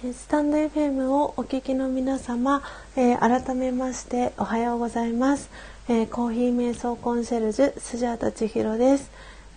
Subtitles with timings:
[0.00, 2.62] スタンド FM をお聞きの皆様、
[2.96, 5.50] えー、改めましておはようございます、
[5.90, 9.10] えー、コーヒー瞑想コンシェルジュスジャータ千尋です、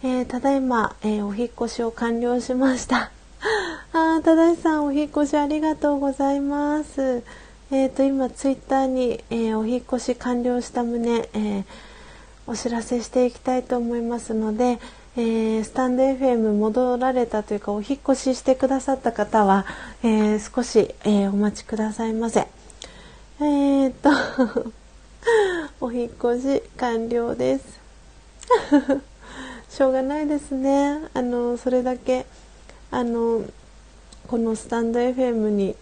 [0.04, 3.10] えー、ただいま、えお引越しを完了しました。
[3.94, 7.24] あただしさんお引越しありがとうございます。
[7.72, 11.64] えーと、今ツイッターに、えお引越し完了した旨、え
[12.48, 14.80] お知らせしていきたいと思いますので、
[15.16, 19.64] えー、スタンド FM 戻られたというかお引越ししてくださった方は、
[20.02, 22.48] えー、少し、えー、お待ちくださいませ。
[23.40, 24.10] えー、っと
[25.86, 27.80] お引越し完了です。
[29.70, 31.02] しょうがないですね。
[31.14, 32.26] あのそれだけ
[32.90, 33.44] あの
[34.28, 35.76] このスタンド FM に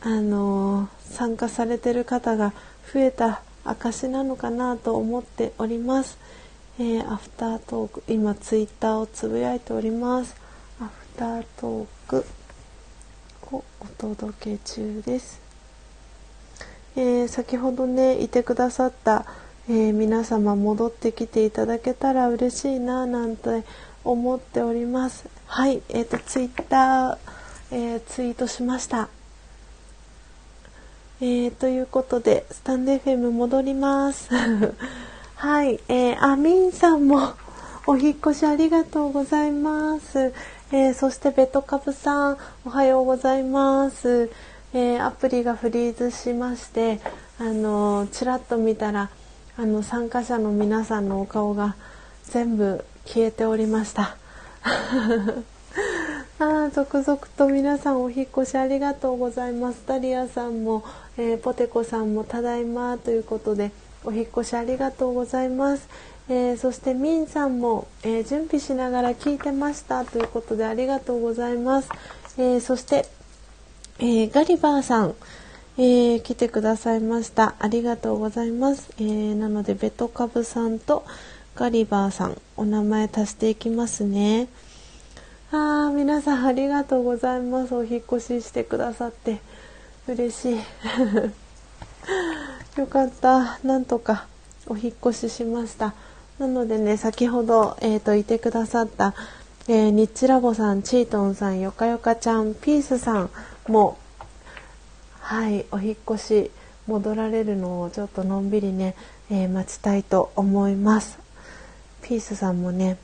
[0.00, 2.52] あの参加されてる方が
[2.92, 6.18] 増えた証なのかなと思っております。
[6.80, 10.34] えー、アフタートーク今ツイッターをつぶやいております。
[10.80, 12.24] アフタートーク
[13.52, 15.42] をお届け中です、
[16.96, 19.26] えー、先ほどねいてくださった、
[19.68, 23.62] えー、皆様戻ってきていただけたら嬉しいななんて
[24.02, 25.28] 思っております。
[25.44, 29.10] はいえっ、とツイッター、えツイートしました。
[31.20, 34.30] えー、ということで、スタンド FM 戻ります。
[35.40, 37.32] はい、えー、あみんさんも
[37.88, 40.34] お引越しありがとうございます。
[40.70, 44.28] えー、そしてベトカブさんおはようございます。
[44.74, 47.00] えー、アプリがフリーズしまして、
[47.38, 49.08] あのちらっと見たら
[49.56, 51.74] あの参加者の皆さんのお顔が
[52.24, 54.16] 全部消えておりました。
[56.38, 59.84] あ続々と皆さんお引越しありがとうございます。
[59.86, 60.84] ダリアさんも、
[61.16, 63.72] えー、ポテコさんもただいまということで。
[64.04, 65.88] お引越しありがとうございます。
[66.28, 71.88] えー、そしてミンさんも、えー、準備しながら聞いてましたということでありがとうございます。
[72.38, 73.06] えー、そして、
[73.98, 75.14] えガリバーさん、
[75.76, 77.56] え来てくださいました。
[77.58, 78.90] ありがとうございます。
[79.00, 81.04] えなのでベトカブさんと
[81.56, 84.48] ガリバーさんお名前足していきますね。
[85.52, 87.74] あー皆さんありがとうございます。
[87.74, 89.40] お引越ししてくださって
[90.06, 90.60] 嬉しい。
[92.76, 93.58] よかった。
[93.64, 94.26] なんとか
[94.66, 95.94] お引越ししました。
[96.38, 99.14] なのでね先ほど、えーと、いてくださった、
[99.68, 103.30] えー、ニッチラボさんチートンさんよかよかちゃんピースさん
[103.68, 103.98] も
[105.20, 106.50] はいお引越し
[106.86, 108.94] 戻られるのをちょっとのんびりね、
[109.30, 111.18] えー、待ちたいと思います。
[112.02, 112.96] ピースさんもね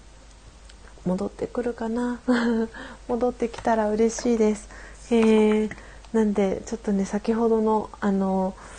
[1.05, 2.19] 戻ってくるかな？
[3.07, 4.69] 戻ってきたら嬉しいです、
[5.11, 5.71] えー、
[6.13, 8.76] なんでちょっとね先ほどのあのー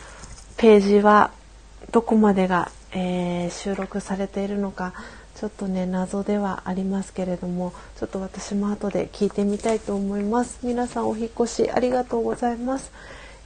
[0.57, 1.31] ページは
[1.91, 4.93] どこまでが、えー、収録されているのか
[5.35, 10.59] ちょっとね謎ではありますけれどもちょっと私も後で聞いてみたいと思います。
[10.63, 12.91] 皆さんお引越しありがとうございます、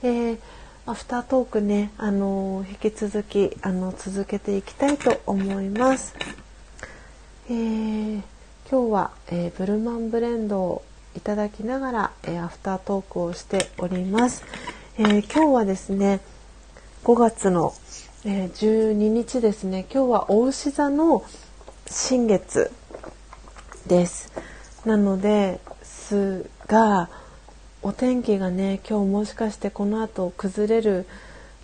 [0.03, 0.37] えー、
[0.85, 6.15] アフタートークねあの引き続きあの続けていきたいと思います、
[7.49, 8.21] えー、
[8.69, 10.83] 今日は、えー、ブルマンブレンドを
[11.17, 14.45] いただきながら、えアフタートークをしております、
[14.97, 16.21] え今日はですね
[17.03, 17.73] 5月の、
[18.25, 19.87] えー、12日ですね。
[19.91, 21.25] 今日はお牛座の
[21.89, 22.71] 新月
[23.87, 24.31] です。
[24.85, 27.09] なのですが
[27.81, 31.07] お天気がね今日もしかしてこの後崩れる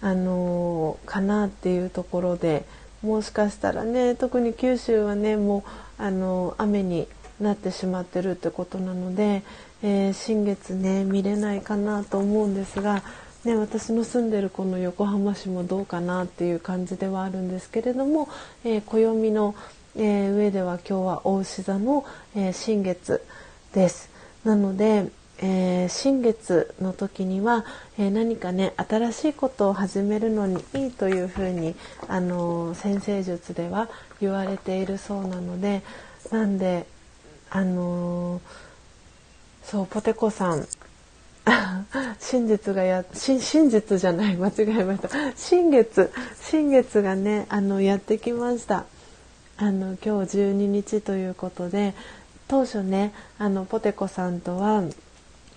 [0.01, 2.65] あのー、かなっていうところで
[3.03, 5.63] もしかしたらね特に九州はねも
[5.99, 7.07] うあのー、雨に
[7.39, 9.43] なってしまってるってことなので、
[9.83, 13.03] えー、新月ね見れないかなと思うんですが
[13.47, 18.27] ね、私の住んでるこの横浜市もどうかなっていう感じではあるんですけれども、
[18.65, 19.55] えー、暦の、
[19.95, 22.05] えー、上では今日は大牛座の、
[22.35, 23.23] えー、新月
[23.73, 24.09] です。
[24.43, 25.05] なので、
[25.37, 27.63] えー、新月の時には、
[27.97, 31.73] えー、何かね新しいことを始めるのにいいというふうに、
[32.09, 33.87] あのー、先生術では
[34.19, 35.83] 言われているそうなので
[36.31, 36.85] なんで、
[37.49, 38.41] あの
[39.63, 40.67] そうポテコさん
[42.19, 45.09] 真実がや真真実じゃない間違えました。
[45.35, 46.11] 新月
[46.41, 48.85] 新月がねあのやってきました。
[49.57, 51.93] あの今日12日ということで
[52.47, 54.83] 当初ねあのポテコさんとは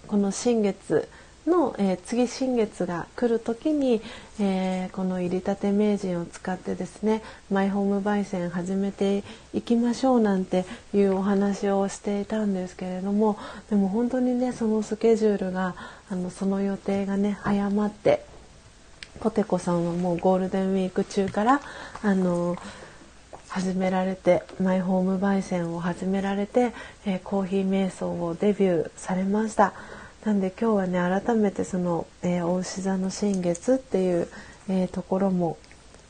[0.07, 1.09] この新月
[1.47, 4.03] の、えー、次新月が来る時に、
[4.39, 10.65] えー、この入りたて名人を使ってですねマイホーム焙煎始めていきましょうなんて
[10.95, 13.39] いうお話をしていたんですけれども
[13.71, 15.75] でも本当にねそのスケジュールが
[16.11, 18.25] あのその予定がね早まって
[19.21, 21.61] ポテコさんはもうゴールデンウィーク中から
[22.03, 22.57] あの
[23.49, 26.73] 始められてマイホーム焙煎を始められて、
[27.05, 29.73] えー、コーヒー瞑想をデビューされました。
[30.25, 34.29] なんで今日はね改めてその、えー、大牛座の新月っていう、
[34.69, 35.57] えー、ところも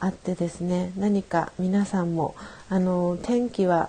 [0.01, 2.35] あってですね何か皆さんも
[2.69, 3.89] あの天気は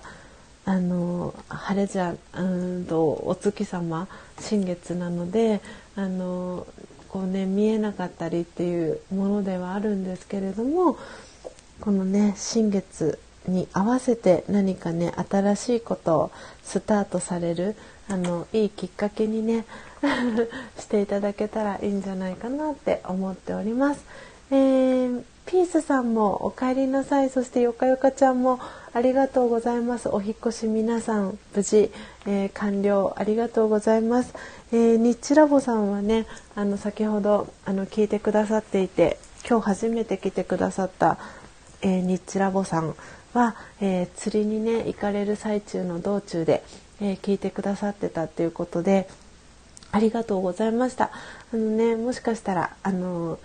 [0.64, 4.08] あの晴れじゃうんとお月様
[4.40, 5.60] 新月なので
[5.96, 6.68] あの
[7.10, 11.00] こうね見えなかったりっていうものではあるんですけれども
[11.80, 13.18] このね新月
[13.48, 16.32] に合わせて何かね新しいことを
[16.64, 17.76] スタートされる
[18.08, 19.66] あのいいきっかけにね
[20.80, 24.04] していただけたらいいんじゃないかなって思っております。
[24.52, 28.60] えー、ピースさんもお帰りなさいそしてよかよかちゃんも
[28.94, 31.92] ありがとうございますお引越し皆さん無事、
[32.26, 34.34] えー、完了ありがとうございます、
[34.74, 39.18] えー、ニッチラボさんはねあの先ほどあの聞いてくださっていて
[39.50, 41.18] 今日初めて来てくださった、
[41.82, 42.96] えー、ニッチラボさん
[43.34, 46.64] は、え釣りにね行かれる最中の道中で、
[47.00, 49.08] え聞いてくださってたっていうことで
[49.92, 51.12] ありがとうございました
[51.54, 53.40] あのねもしかしたらあの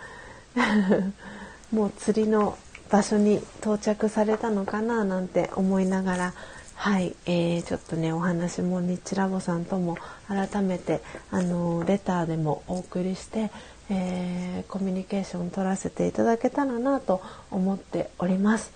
[1.72, 2.56] もう釣りの
[2.90, 6.34] 場所に到着されたのかななんて思いながら
[6.76, 9.96] はい、えー、ちょっとねお話もニッチラボさんとも
[10.28, 11.00] 改めて
[11.30, 13.50] あのレターでもお送りして、
[13.90, 18.72] えー、コミュニケーション取らせていただけたらなと思っております。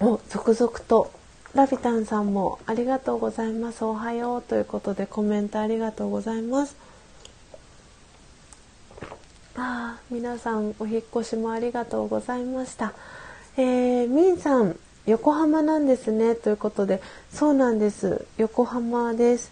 [0.00, 1.10] お続々と
[1.56, 3.82] ラビタンさんもありがとうございます。
[3.82, 6.76] おはようということでコメントありがとうございます。
[9.56, 12.92] あ皆さんお引越しもありがとうございました。
[13.56, 16.34] えー、みんさん横浜なんですね。
[16.34, 17.00] ということで。
[17.32, 18.26] そうなんです。
[18.36, 19.50] 横浜です。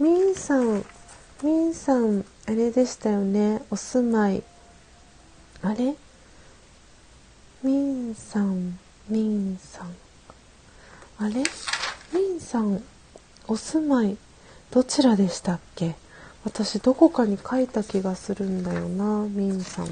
[0.00, 0.84] みんさん
[1.44, 3.62] みんさんあれでしたよね。
[3.70, 4.42] お住まい。
[5.62, 5.94] あれ？
[7.62, 8.76] みんさん
[9.08, 9.94] みんさん。
[11.20, 11.42] あれ？
[12.12, 12.82] みんさん
[13.48, 14.16] お住まい
[14.70, 15.96] どちらでしたっけ？
[16.44, 19.86] 私どこかに書いた気がするんだよなみんさん。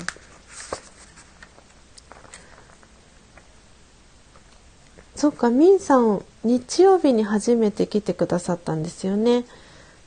[5.16, 9.44] そっかみんさん日曜日に初めて来てくださったんですよね。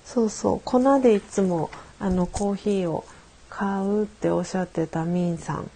[0.06, 1.70] そうそう粉でいつも
[2.00, 3.04] あのコーヒーを
[3.50, 5.70] 買うっておっしゃってたみんさん。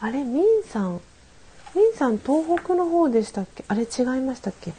[0.00, 0.24] あれ？
[0.24, 1.00] みんさん
[1.74, 3.64] みんさん東北の方でしたっけ？
[3.68, 4.72] あれ違いましたっけ？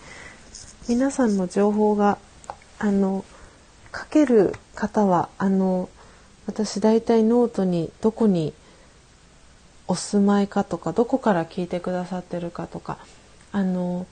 [0.88, 2.18] 皆さんの情報が
[2.80, 3.26] あの
[3.96, 5.90] 書ける方はあの
[6.48, 8.54] 私大体ノートにどこに
[9.88, 12.98] お住まいかとかどこから聞いてくださってるかとか
[13.52, 14.06] あの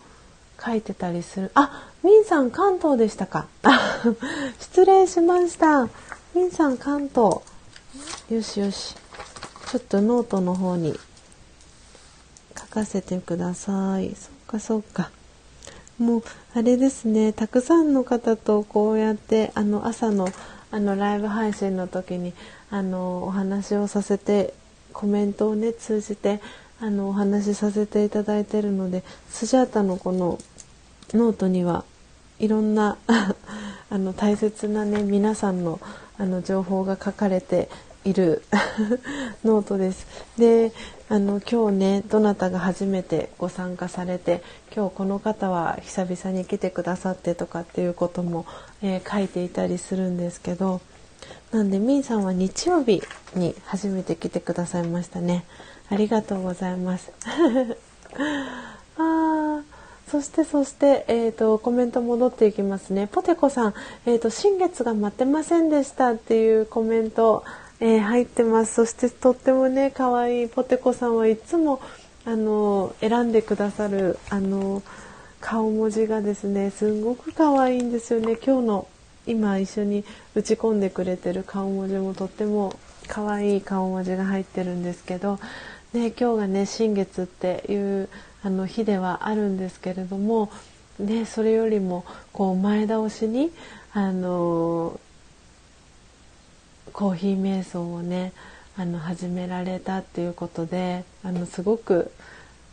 [0.63, 1.51] 書いてたりする。
[1.55, 3.47] あみんさん関東でしたか？
[4.59, 5.87] 失礼しました。
[6.35, 7.39] みんさん関東。
[8.29, 8.95] よしよし。
[9.71, 10.99] ちょっとノートの方に
[12.73, 14.15] かせてください。
[14.15, 15.11] そっかそっか。
[15.99, 16.23] もう
[16.55, 17.31] あれですね。
[17.31, 20.27] たくさんの方とこうやってあの朝の
[20.71, 22.33] あのライブ配信の時に
[22.71, 24.55] あのお話をさせて
[24.91, 26.41] コメントをね通じて
[26.79, 30.39] あのお話しさせていただいてるのでスジャータのこの
[31.13, 31.85] ノートには
[32.39, 35.79] いろんな あの大切なね皆さんの
[36.17, 37.69] あの情報が書かれて
[38.03, 38.41] いる
[39.45, 40.07] ノートです。
[40.37, 40.71] で
[41.13, 44.41] あの今日ねどなたが初めてご参加されて
[44.75, 48.47] 今日この方は久々に来てくださってとかっていうことも、
[48.81, 50.81] えー、書いていたりするんですけど
[51.51, 53.03] なんでみーさんは日曜日
[53.35, 55.45] に初めて来てくださいましたね。
[55.91, 57.11] ありがとうございます。
[58.97, 59.61] あ
[60.07, 63.07] そしてそして、えーと、コメント戻っていきますね。
[63.11, 63.73] ポテコさん、
[64.07, 67.43] えーと、新月が待ってませんでしたっていうコメント
[67.79, 68.73] えー、入ってます。
[68.75, 71.81] そしてとってもね可愛いポテコさんはいつも
[72.25, 74.81] あの選んでくださるあの
[75.41, 78.37] 顔文字がですねすごく可愛いんですよね。
[78.37, 78.87] 今日の
[79.25, 80.03] 今一緒に
[80.35, 82.73] 打ち込んでくれてる顔文字もとっても
[83.07, 85.39] 可愛い顔文字が入ってるんですけど、
[85.93, 88.09] ね、今日がね新月っていう
[88.43, 90.49] あの日ではあるんですけれども、
[90.99, 93.51] ね、それよりもこう前倒しに
[93.93, 94.99] あの
[96.93, 98.31] コーヒー瞑想をね
[98.77, 102.11] あの始められたっていうことであのすごく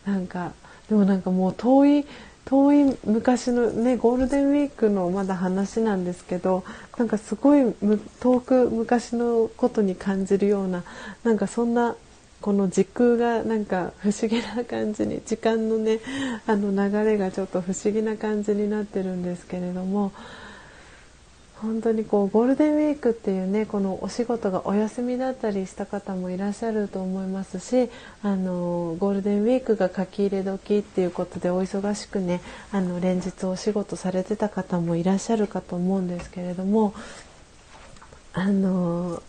[0.07, 0.53] なんか
[0.89, 2.07] でもなんかもう遠い
[2.45, 6.65] 遠い昔のねゴールデンウィークのまだ話なんですけど
[6.99, 7.75] なんかすごい
[8.21, 10.85] 遠く昔のことに感じるような
[11.23, 11.97] なんかそんな
[12.41, 16.01] この時空がなんか不思議な感じに時間のね
[16.47, 20.13] あの流れがちょっと不思議な感じになってるんですけれども
[21.63, 27.91] 本当にこうゴールデンウィークっていうねこのお仕事がお休みだったりした方もいらっしゃると思いますし
[28.23, 32.41] あのゴールデンウィークが書き入れ時っていうことでお忙しくね
[32.73, 36.95] あの連日お仕事されてた方もいらっしゃるかと思うんですけれども
[38.33, 39.23] あの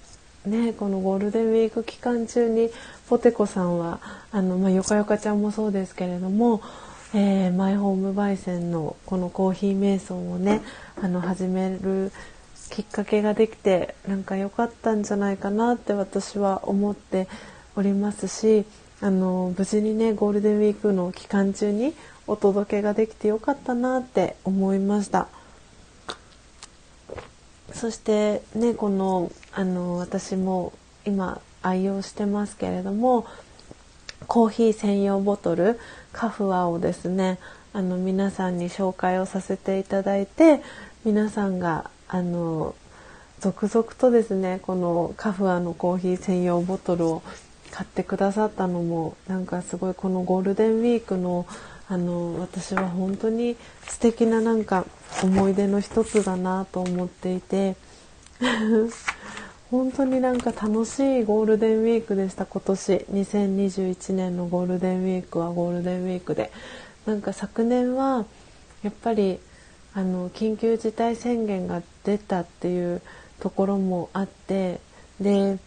[0.45, 2.69] ねこのゴールデンウィーク期間中に
[3.09, 3.99] ポテコさんは
[4.31, 6.61] あの、まあ、よかよかちゃんもそうですけれども
[7.13, 10.61] えー、マイホーム焙煎のこのコーヒー瞑想をね
[11.01, 12.11] あの始める
[12.69, 17.27] きっかけができてなんか良かったんじゃないかなって私は思って
[17.75, 18.65] おりますし
[19.01, 21.93] あの無事にねゴールデンウィークの期間中に
[22.27, 25.27] お届けができてよかったなって思いました。
[27.73, 30.71] そしてねこのあの私も
[31.05, 33.25] 今愛用してますけれども
[34.27, 35.79] コーヒー専用ボトル
[36.13, 37.39] カフアをですね
[37.73, 40.61] あの皆さんに紹介をさせていただいて
[41.05, 42.75] 皆さんがあの
[43.39, 47.23] 続々とですねこのカフアのコーヒー専用ボトルを
[47.71, 51.47] 買ってくださったのもなんかすごいこのゴールデンウィークの
[51.87, 54.85] あの私は本当に素敵ななんか
[55.23, 57.75] 思い出の一つだなと思っていて。
[59.71, 63.05] 本当になんか楽しいゴールデンウィークでした今年。
[63.09, 66.51] 2021年のゴールデンウィークはゴールデンウィークで。
[67.05, 68.25] なんか昨年は
[68.83, 69.39] やっぱり
[69.93, 73.01] あの緊急事態宣言が出たっていう
[73.39, 74.81] ところもあって
[75.21, 75.57] で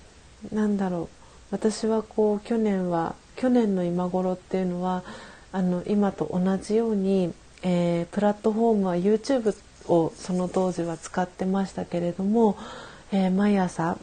[0.53, 1.17] なんだろう。
[1.51, 5.03] 私はこう去年は去年の今頃っていうのは
[5.51, 7.33] あの今と同じように、
[7.63, 9.57] えー、プラットフォームは YouTube
[9.89, 12.59] をその当時は使ってましたけれども
[13.15, 13.97] えー、毎朝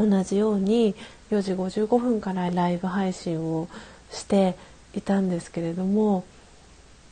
[0.00, 0.96] 同じように
[1.30, 3.68] 4時55分からライブ配信を
[4.10, 4.56] して
[4.94, 6.24] いたんですけれども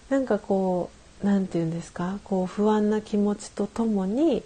[0.09, 0.91] なんかこ
[1.23, 4.43] う何て言うんですかこう不安な気持ちとともに、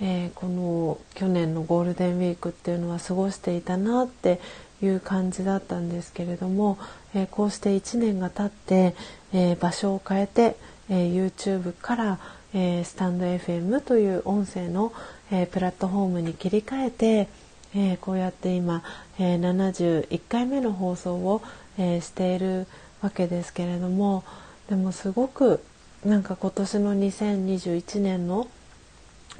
[0.00, 4.40] えー、この去年のゴールデンウィークっていうのは過ごしていたなって
[4.82, 6.78] いう感じだったんですけれども、
[7.14, 8.96] えー、こうして1年が経って、
[9.34, 10.56] えー、場所を変えて、
[10.88, 12.18] え YouTube から、
[12.54, 14.92] えスタンド FM という音声の、
[15.32, 17.28] えー、プラットフォームに切り替えて、
[17.74, 18.84] えー、こうやって今、
[19.18, 21.42] えー、71回目の放送を、
[21.78, 22.66] えしている
[23.00, 24.24] わけですけれども
[24.68, 25.64] でもすごく
[26.04, 28.46] なんか今年の2021年の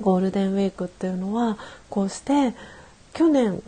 [0.01, 1.59] ゴールデンウィークっていうのは
[1.91, 2.55] こうして
[3.13, 3.63] 去年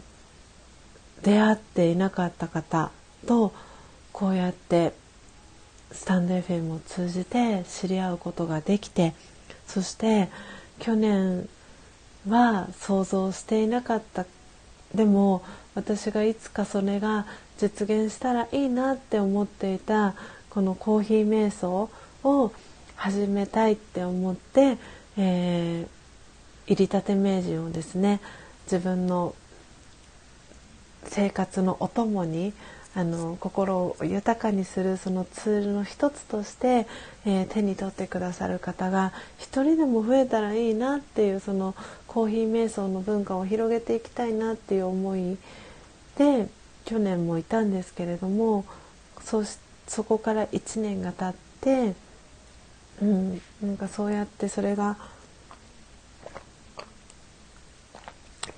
[1.22, 2.90] 出会っていなかった方
[3.26, 3.52] と
[4.12, 4.94] こうやって
[5.92, 9.14] スタンド FM を通じて知り合うことができて
[9.66, 10.30] そして
[10.78, 11.48] 去年
[12.28, 14.26] は想像していなかった。
[14.94, 15.42] でも
[15.74, 17.26] 私がいつかそれが
[17.58, 20.14] 実現したらいいなって思っていた
[20.50, 21.90] このコーヒー瞑想
[22.22, 22.52] を
[22.96, 24.78] 始めたいって思って、
[25.16, 28.20] えー、入りたて名人をですね
[28.66, 29.34] 自分の
[31.04, 32.52] 生活のお供に
[32.96, 36.86] あの心を豊かにするそのツールの一つとして、
[37.26, 41.74] えー、手に取ってくださる方が一人でも増えたらいいなっていうその
[42.14, 45.36] コーヒー瞑想の文化を広げていきたいなっていう思い
[46.16, 46.46] で
[46.84, 48.64] 去年もいたんですけれども
[49.20, 49.42] そ
[49.88, 51.96] そこから1年が経って、
[53.02, 54.96] うん、なんかそうやってそれが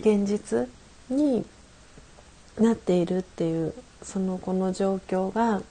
[0.00, 0.68] 現実
[1.08, 1.46] に
[2.58, 3.72] なっているっていう
[4.02, 5.62] そのこの状況が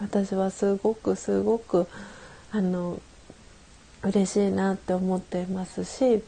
[0.00, 1.86] 私はすごくすごく
[2.50, 3.00] あの
[4.02, 6.24] 嬉しいなって思ってますし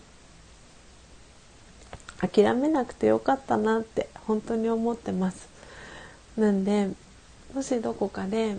[2.20, 5.48] 諦めなくてよかったなって本当に思ってます。
[6.36, 6.90] なんで
[7.54, 8.56] もしどこかで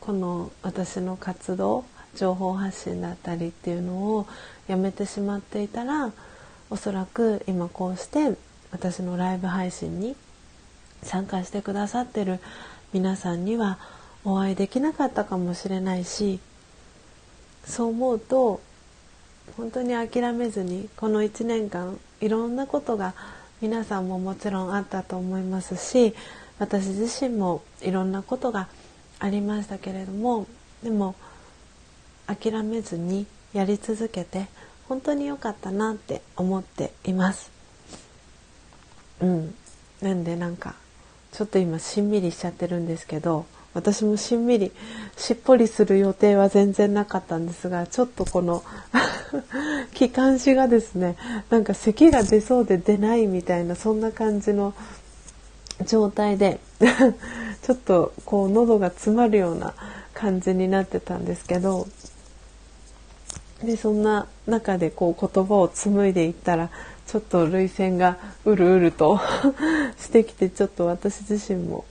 [0.00, 1.84] この私の活動
[2.16, 4.26] 情報発信だったりっていうのを
[4.66, 6.12] やめてしまっていたら
[6.70, 8.36] おそらく今こうして
[8.70, 10.16] 私のライブ配信に
[11.02, 12.40] 参加してくださってる
[12.92, 13.78] 皆さんには
[14.24, 16.40] お会いできなかったかもしれないし
[17.64, 18.60] そう思うと
[19.56, 23.14] 本当に諦めずにこの1年間いろんなことが
[23.60, 26.14] 皆さんももちろんあったと思いますし
[26.58, 28.68] 私自身もいろんなことが
[29.18, 30.46] ありましたけれども
[30.82, 31.14] でも
[32.26, 34.46] 諦めずにやり続けて
[34.88, 37.50] 本当に良かったなって思っています。
[39.20, 39.54] うん、
[40.00, 40.74] なんでなんか
[41.30, 44.72] ちょっと今しんみりしちゃってるんですけど私もしんみり
[45.16, 48.62] しっぽりする予定は全然なかったんですがちょっとこの
[49.94, 51.16] 気管支がですね
[51.50, 54.74] なんか咳が出そうで出ないみたいなそんな感じの
[55.86, 56.60] 状態で
[57.62, 59.74] ちょっとこう喉が詰まるような
[60.14, 61.86] 感じになってたんですけど
[63.62, 66.70] でそんな中でこう言葉を紡いでいったら
[67.06, 69.20] ちょっと涙腺がうるうると
[69.98, 71.84] してきてちょっと私自身も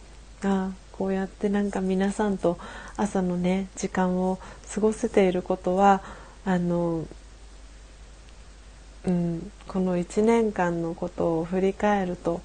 [0.44, 0.70] あ
[1.01, 2.60] こうやってなんか皆さんと
[2.96, 4.38] 朝のね時間を
[4.72, 6.03] 過ごせていることは
[6.46, 7.08] あの、
[9.08, 12.39] うん、この1年間のことを振り返ると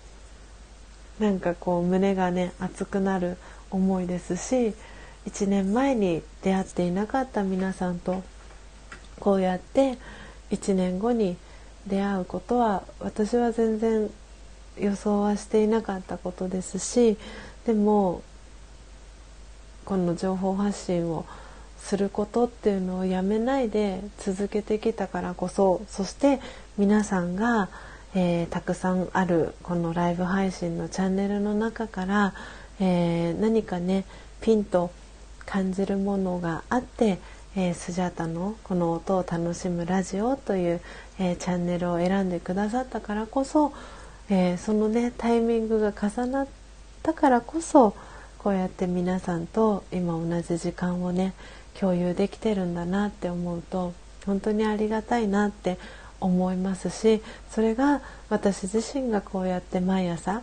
[1.19, 3.37] なんかこう胸がね熱くなる
[3.71, 4.73] 思いですし
[5.27, 8.25] 1年前に出会っていなかった皆さんと
[9.21, 9.99] こうやって
[10.51, 11.37] 1年後に
[11.87, 14.11] 出会うことは私は全然
[14.79, 17.19] 予想はしていなかったことですし
[17.67, 18.23] でも
[19.87, 21.25] この情報発信を
[21.79, 26.41] することっていうのをやめないで続けてきたからこそそして
[26.77, 27.71] 皆さんが、
[28.15, 32.35] えー、たくさんあるこのライブ配信のチャンネルの中から、
[32.81, 34.05] えー、何かね
[34.43, 34.91] ピンと
[35.47, 37.19] 感じるものがあって
[37.59, 40.81] えー、スジャータのこの音を楽しむラジオという、
[41.19, 43.73] えー、チャンネルを選んでくださったからこそ、
[44.29, 46.49] えー、そのねタイミングが重なっ
[47.03, 47.97] たからこそ
[48.47, 51.33] こうやって皆さんと今同じ時間をね
[51.81, 53.93] 共有できてるんだなって思うと
[54.25, 55.79] 本当にありがたいなって
[56.21, 60.43] 思いますしそれが私自身がこうやって毎朝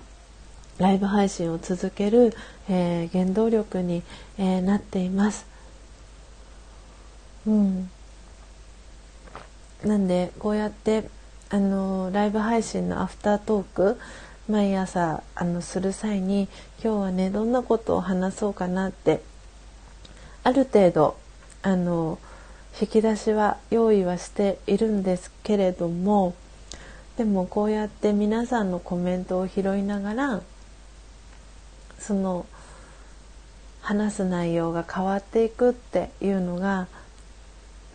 [0.79, 2.35] ライブ配信を続ける、
[2.67, 4.03] えー、原動力に、
[4.37, 5.45] えー、なっています。
[7.47, 7.89] うん、
[9.85, 11.05] なんでこうやって
[11.49, 13.99] あのライブ配信のアフタートーク
[14.49, 16.49] 毎朝あのする際に
[16.83, 19.21] 今日はねどんなことを話そうかなって
[20.43, 21.17] ある程度
[21.61, 22.19] あの
[22.79, 26.35] 引き出しは用意はしているんですけれども
[27.17, 30.41] でもこうやって皆さんのコメントを拾いながら
[31.99, 32.45] その
[33.81, 36.87] 話す内容が変わっていくっていうのが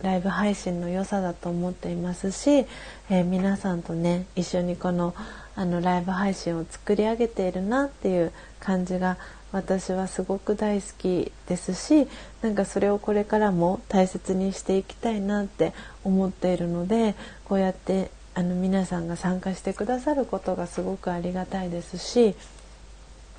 [0.01, 2.65] ライブ配信の良さだと思っていますし、
[3.09, 5.13] えー、皆さんとね一緒にこの
[5.59, 9.17] あのライブ配信を作り上げているなっていう感じが
[9.51, 12.07] 私はすごく大好きですし
[12.41, 15.73] なんかそれをこれからも大切にしていきたいなって
[16.05, 17.13] 思っているので
[17.43, 22.35] こうやってあの皆さんが参加してくださることがすごくありがたいですし、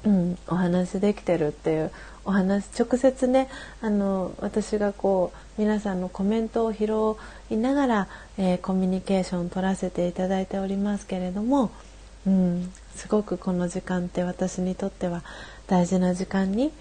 [0.04, 1.90] うん、お話できてるっていう
[2.26, 3.48] お話直接ね
[3.80, 7.16] あの私がこう皆さんのコメントを拾
[7.48, 11.70] いながら、えー、コミュニケーションを取らせていただいておりますけれども、
[12.26, 15.22] うん、すごくこの時間って私にとっては
[15.66, 16.72] 大事な時間に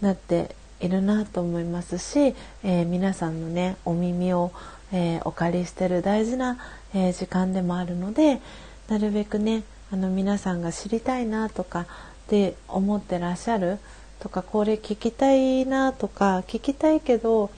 [0.00, 4.52] なっているなと思いますし、えー、皆さんのねお耳を、
[4.92, 6.58] えー、お借りしてる大事な、
[6.94, 8.40] え時間でもあるので
[8.88, 11.86] なるべくねあの皆さんが知りたいなとかっ
[12.28, 13.78] て思ってらっしゃる
[14.20, 17.50] とかこれ聞きたいなとか聞きたいけど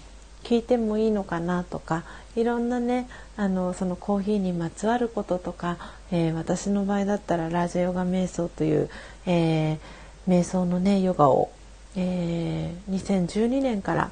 [0.42, 2.05] 聞いてもいいのかなとか
[2.38, 5.77] いろんなねあのそのコーヒーにまつわることとか、
[6.12, 8.88] えー、私の場合だったらラージャヨガ瞑想という、
[9.27, 9.79] えー、
[10.29, 11.51] 瞑想のねヨガを、
[11.96, 14.11] えー、2012年から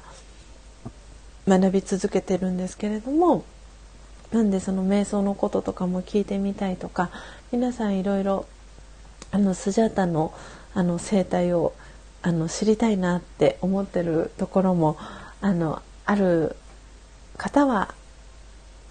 [1.47, 3.45] 学び続けてるんですけれども
[4.31, 7.09] なんでその瞑想のこととかも聞いてみたいとか
[7.53, 8.45] 皆さんいろいろ
[9.31, 10.33] あのスジャータの
[10.73, 11.73] あの生態を
[12.21, 14.97] あの知りたいなって思ってるところも
[15.41, 16.55] あのある
[17.37, 17.95] 方は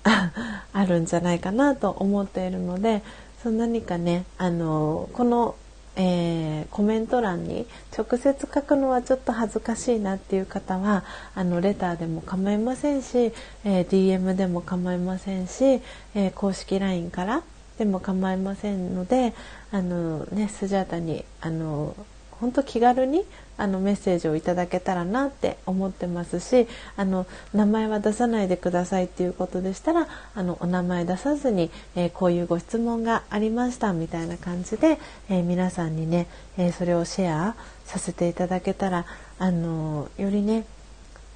[0.73, 3.03] あるんじゃないかなと思っているので
[3.43, 5.57] その何かねあのこの、
[5.97, 7.67] えー、コメント欄に
[7.97, 13.33] 直接書くのはちょっと恥ずかしいなっていう方はあのレターでも構いませんし、
[13.65, 15.81] えー、DM でも構いませんし、
[16.15, 17.43] えー、公式 LINE から
[17.79, 19.35] でも構いませんので
[19.71, 21.95] あの、ね、スジャータにあの
[22.31, 23.25] 本当気軽に
[23.59, 26.67] あのメッセージをいただけたらなって思ってますし
[26.97, 36.27] あの名前は出さないでくださいっていうことでしたらあのお名前出さずに、えー、こういうご質問がありましたみたいな感じで、えー、皆さんにね、
[36.59, 39.07] えー、それをシェアさせていただけたら
[39.39, 40.67] あのよりね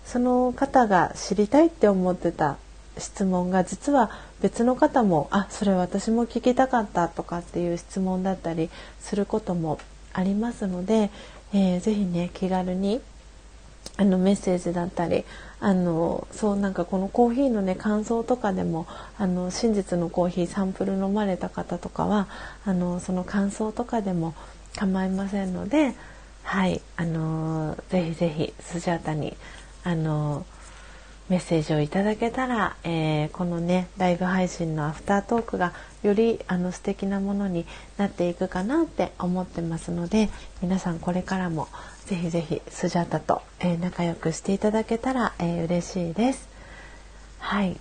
[0.04, 2.56] その方が知りたいって思ってた
[2.98, 9.78] 質問が実は別の方もあそれ私も聞きたかったとかっていう質問だったりすることも
[10.12, 11.10] ありますので、
[11.52, 13.00] えー、ぜひね気軽に
[13.96, 15.24] あのメッセージだったり
[15.58, 18.86] あのそうなんかこのコーヒーのね感想とかでも
[19.18, 22.28] あの真実のコーヒーサンプル飲まれた方とかは
[22.64, 24.34] あのその感想とかでも
[24.76, 25.94] 構いませんので
[26.42, 29.36] はいあのぜひぜひスジャータに
[29.84, 30.46] あの
[31.30, 37.66] メッセージをいただけたら、えー、このねライブ配信のアフタートークがよりあの素敵なものに
[37.98, 40.28] なっていくかなって思ってますので
[40.60, 41.68] 皆さんこれからも
[42.06, 46.48] ぜひぜひスジャタと、えー、仲良くしていただけたら、えー、嬉しいです。
[47.38, 47.76] はい。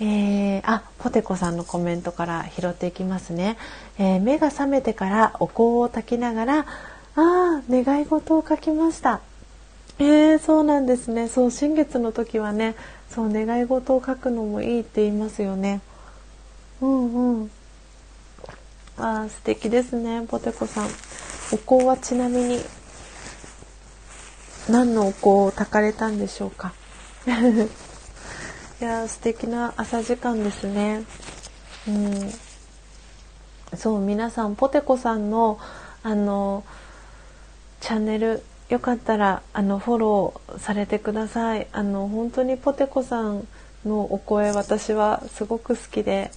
[0.00, 3.56] えー、あポテコさんのコメントから拾っていきますね、
[3.98, 6.64] えー、目が覚めてからお香を焚きながらあ
[7.16, 9.20] あ願い事を書きました。
[9.98, 11.28] えー、そうなんですね。
[11.28, 12.74] そう新月の時はね
[13.10, 15.80] そう願い事を書くのもいいって言いますよね。
[16.80, 17.50] うんうん。
[18.98, 20.88] あ素敵ですねポテコさん。
[21.52, 22.60] お香はちなみに
[24.68, 26.72] 何のお香を炊かれたんでしょうか？
[28.80, 31.04] いや素敵な朝時間ですね。
[31.88, 32.32] うん。
[33.76, 35.58] そう皆さんポテコさんの
[36.02, 36.64] あの
[37.80, 41.68] チャンネルよかったらあのフォローされてください。
[41.72, 43.46] あの本当にポテコさん
[43.84, 46.30] のお声私はすごく好きで。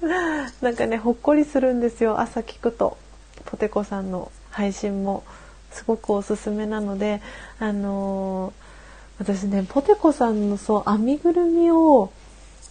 [0.62, 2.20] なんかねほっこりするんですよ。
[2.20, 2.96] 朝聞くと。
[3.44, 5.24] ポテコさんの配信も
[5.70, 7.20] すごくおすすめなので。
[7.58, 12.10] あのー、私ねポテコさんのそう編みぐるみを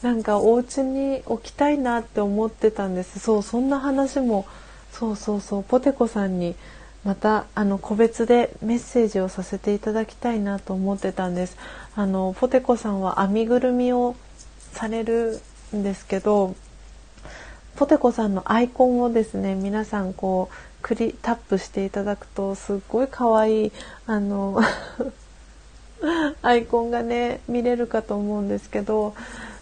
[0.01, 3.19] なんかお家に置きたいなって思ってたんです。
[3.19, 4.47] そうそんな話も
[4.91, 6.55] そうそうそうポテコさんに
[7.03, 11.57] またあの個別でメッセージをさせていただきたいなと思ってたんです。
[11.95, 14.15] あのポテコさんは編みぐるみを
[14.71, 15.41] される
[15.75, 16.55] んですけど
[17.75, 23.71] ポテコさんのアイコンをですね皆さんこうクリタップしていただくとすっごい可愛い
[24.07, 24.61] あの
[26.41, 29.13] アイコンがね見れるかと思うんですけど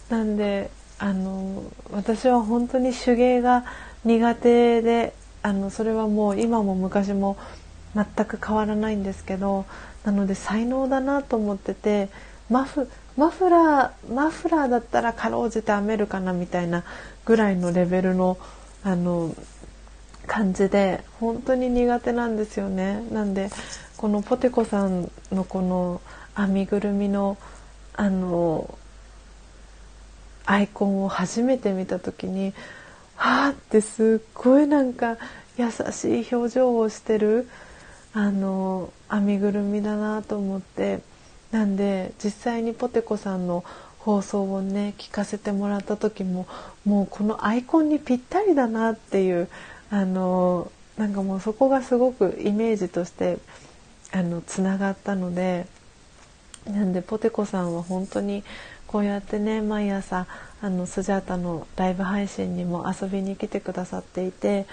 [0.09, 3.65] なんであの私は本当に手芸が
[4.05, 7.37] 苦手であのそれはもう今も昔も
[7.95, 9.65] 全く変わらないんですけど
[10.03, 12.09] なので才能だなと思ってて
[12.49, 16.83] マフマフラーマフラーだったらかろうじて編めるかなみたいな
[17.25, 18.37] ぐらいのレベルの
[18.83, 19.35] あの
[20.25, 23.03] 感じで本当に苦手なんですよね。
[23.11, 23.49] なんで
[23.97, 26.01] このポテコさんのこの
[26.37, 27.37] 編みぐるみの
[27.93, 28.77] あの
[30.45, 32.53] アイコンを初めて見た時に
[33.19, 35.17] あってすっごいなんか
[35.57, 37.49] 優しい表情をしてる
[38.13, 41.01] あの編みぐるみだなと思って
[41.51, 43.63] なんで実際にポテコさんの
[43.99, 46.47] 放送をね聞かせてもらった時も
[46.85, 49.49] もうこのアイコンにぴったりだなっていう
[49.91, 53.37] あのなんかもうそこがすごくイメージとして
[54.11, 55.67] あのつながったので
[56.65, 58.43] なんでポテコさんは本当に
[58.89, 60.25] こうやってね毎朝
[60.63, 64.65] あのスジャータのライブ配信にも遊びに来てくださっていて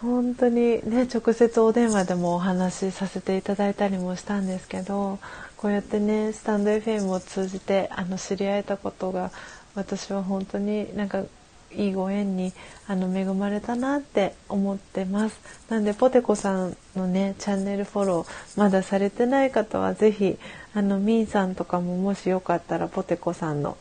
[0.00, 5.18] 本当にね直接お電話でもお話しさせていただいたりもしたんですけど
[5.58, 9.30] こうやってねスタンド FM を通じてあの知り合えたことが
[9.74, 11.24] 私は本当になんか
[11.70, 12.54] いいご縁に
[12.86, 15.38] あの恵まれたなって思ってます。
[15.68, 20.38] なんでポテコさんのねチャンネルフォローまだされてない方は是非
[20.78, 23.76] あのみーさんとかももしよかったらポテコさんの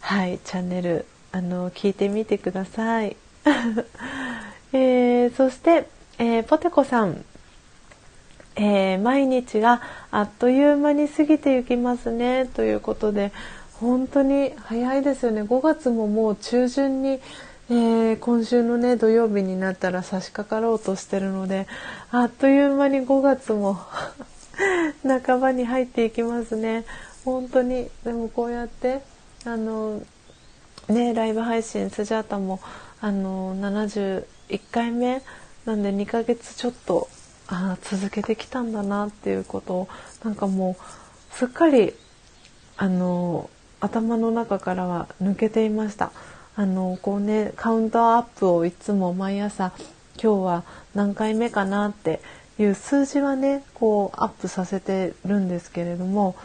[0.00, 3.18] はいチャンネルあの聞いてみてください、
[4.72, 7.22] えー、そして、えー、ポテコさん。
[8.56, 12.46] えー、毎日があっという間に過ぎていきますね。
[12.46, 13.30] ということで
[13.74, 15.42] 本当に早いですよね。
[15.42, 17.20] 5月ももう中旬に、
[17.70, 21.66] え、今週のね土曜日になったら差し掛かろうとしてるので
[22.10, 23.78] あっという間に5月も
[25.02, 26.84] 半ばに入っていきますね。
[27.24, 27.88] 本当に。
[28.04, 29.02] でもこうやって
[29.44, 30.02] あの
[30.88, 32.60] ねライブ配信スジャータも
[33.00, 34.24] あの71
[34.70, 35.22] 回目
[35.64, 37.08] なんで2ヶ月ちょっと
[37.46, 39.88] あ続けてきたんだなっていうことを
[40.24, 40.76] なんかも
[41.32, 41.94] うすっかり
[42.76, 43.48] あの
[43.80, 46.12] 頭の中からは抜けていました。
[46.56, 49.72] あのこうねカウントアップをいつも毎朝
[50.20, 52.20] 今日は何回目かなって
[52.58, 56.36] いう数字はねこうアップさせてるんですけれども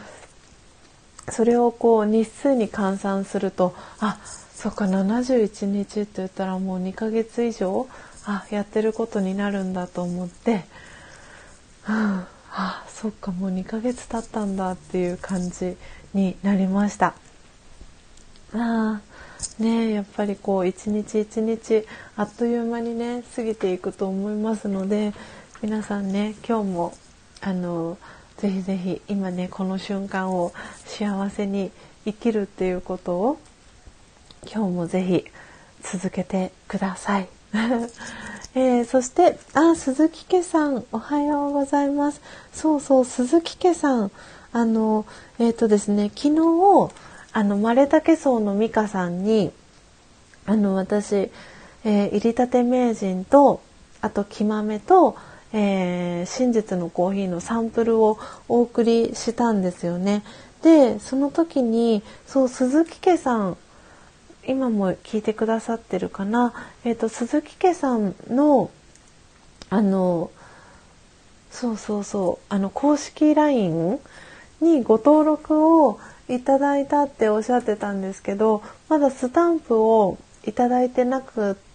[1.30, 4.20] それをこう日数に換算するとあ
[4.54, 7.88] そっか71日って言ったらもう2ヶ月以上
[8.26, 10.66] あやってることになるんだと思って、
[11.88, 15.76] うん、あそっかもう2ヶ月経ったんだっていう感じ
[16.14, 17.16] になりました。
[18.54, 19.02] あ
[19.60, 25.14] ねやっぱりこう一日一日あっという間にね過ぎていくと思いますので
[25.64, 26.94] 皆さんね今日も
[27.40, 27.98] あの
[28.36, 30.52] ぜひぜひ今ねこの瞬間を
[30.84, 31.72] 幸せに
[32.04, 33.40] 生きるっていうことを
[34.44, 35.24] 今日もぜひ
[35.82, 37.30] 続けてください。
[38.56, 42.20] えー、そしてあ鈴木家さんおはようございます
[42.54, 44.12] そうそう鈴木家さん
[44.52, 45.06] あの
[45.40, 46.92] えっ、ー、とですね昨日
[47.32, 49.54] あのマレタケソウの美香さんに
[50.46, 51.32] あの私、
[51.86, 53.62] えー、入りたて名人と
[54.02, 55.16] あと木豆と、
[55.54, 58.18] えー、真実のコーヒーのサンプルを
[58.50, 60.24] お送りしたんですよね。
[60.64, 63.58] でその時にそう鈴木家さん
[64.46, 68.72] 今も聞いてくださってるかな、えーと、鈴木家さんの
[69.70, 70.32] あの
[71.52, 74.00] そうそうそうあの公式 LINE
[74.60, 81.73] にご登録をいただいたっておっしゃってたんですけどまだスタンプをいただいてなくて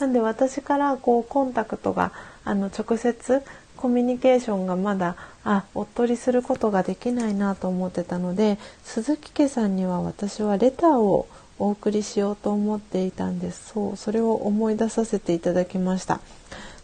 [0.00, 2.12] なんで私からこうコンタクトが
[2.44, 3.42] あの直接
[3.76, 11.28] コミュニケーションがまだあおっとりすることができないなと思ってたので鈴木家さんには私はレターを
[11.60, 13.72] お送りしようと思っていたんです。
[13.72, 16.20] そうそれを思い出させていただきました。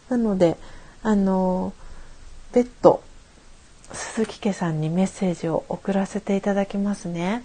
[0.09, 0.57] なので
[1.03, 1.73] あの
[2.53, 3.01] 別途
[3.91, 7.43] 鈴木家さんにメッセージを送らせていただきますね。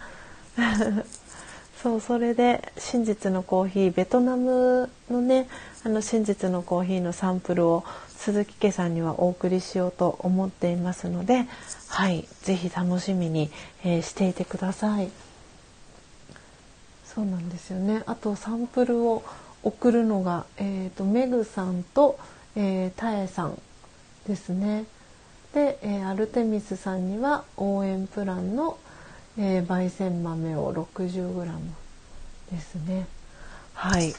[1.83, 5.49] そうそれで真実のコーヒーベトナムのね
[5.85, 11.47] あの真実のコーヒーのサンプルを鈴木家さんにはお送りしようと思っていますので
[11.89, 13.51] はい是非楽しみに、
[13.83, 15.11] えー、していてください。
[17.05, 19.25] そうなんですよねあとサンプルを
[19.65, 22.19] 送るのが、えーと、メグさんと、
[22.55, 23.61] えー、タエさん
[24.29, 24.85] ですね
[25.53, 28.79] で、えー、アルテミスさんには応援プランの、
[29.39, 31.45] えー、焙煎豆を 60g
[32.51, 33.07] ですね。
[33.75, 34.13] はい。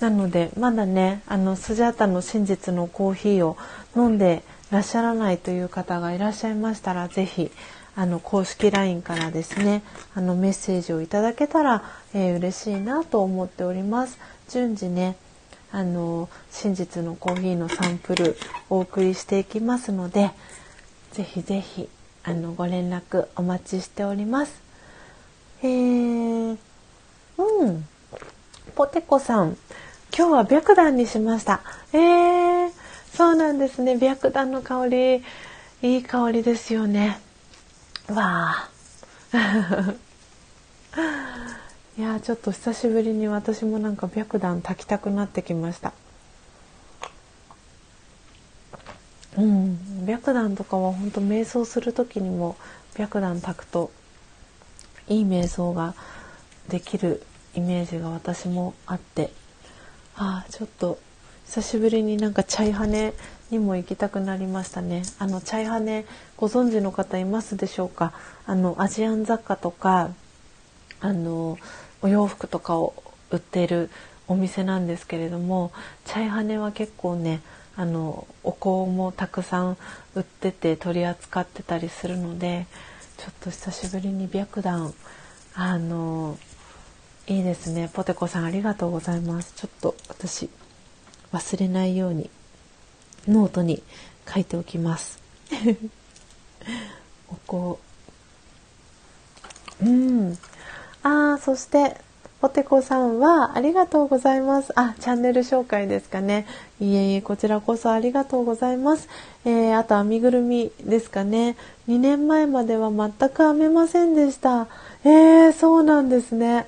[0.00, 3.56] なのでまだねあのスジャータの真実のコーヒーを
[3.94, 7.50] 飲んでらっしゃらないという方がいらっしゃいましたら是非
[7.96, 9.82] あの公式 LINE からですね
[10.14, 11.82] あのメッセージをいただけたら、
[12.14, 14.18] えー、嬉しいなと思っております。
[14.48, 15.16] 順次ね
[15.72, 18.36] あの真実のコーヒーのサンプル
[18.70, 20.30] お送りしていきますので
[21.12, 21.88] ぜひぜひ
[22.22, 24.60] あのご連絡お待ちしております。
[25.62, 26.56] えー、
[27.38, 27.86] うん。
[28.74, 29.56] ポテコさん
[30.16, 31.60] 今日は白檀にしました。
[31.92, 32.70] えー、
[33.14, 33.98] そうなんですね。
[33.98, 35.22] 白檀の香り
[35.82, 37.18] いい香りですよね。
[38.08, 38.70] わあ。
[41.96, 45.92] いやちょっと久しぶりに私もなんか白檀炊きたくなってきました。
[49.38, 52.56] うん白檀とかは本当瞑想する時にも
[52.96, 53.90] 白檀炊くと
[55.08, 55.94] いい瞑想が
[56.68, 57.22] できる
[57.54, 59.32] イメージが私もあって
[60.16, 60.98] ああちょっと
[61.46, 63.12] 久しぶりになんかチャイハネ
[63.50, 65.02] にも行きたくなりましたね。
[65.18, 66.04] あのチャイハネ
[66.36, 68.12] ご存知の方いますでしょうか？
[68.46, 70.10] あのアジアン雑貨とか
[71.00, 71.58] あの
[72.02, 72.94] お洋服とかを
[73.32, 73.90] 売っている
[74.28, 75.72] お店なんですけれども、
[76.04, 77.40] チャイハネは結構ね
[77.80, 79.78] あのお香もたくさん
[80.14, 82.66] 売ってて取り扱ってたりするので、
[83.16, 84.92] ちょっと久しぶりに白檀
[85.54, 86.38] あの
[87.26, 87.88] いいですね。
[87.90, 89.54] ポテコさんありがとうございます。
[89.56, 90.50] ちょっと私
[91.32, 92.28] 忘れないように
[93.26, 93.82] ノートに
[94.28, 95.18] 書いておきます。
[97.32, 97.80] おこ
[99.80, 99.86] う。
[99.86, 100.38] うん。
[101.02, 101.98] ああ、そして、
[102.40, 104.72] ポテコさんはありがとうございます。
[104.74, 106.46] あ、チャンネル紹介ですかね。
[106.80, 109.08] いえいえ、こちらこそありがとうございます。
[109.44, 111.56] えー、あと編みぐるみですかね。
[111.88, 114.68] 2年前までは全く編めませんでした。
[115.04, 116.66] えー、そうなんですね。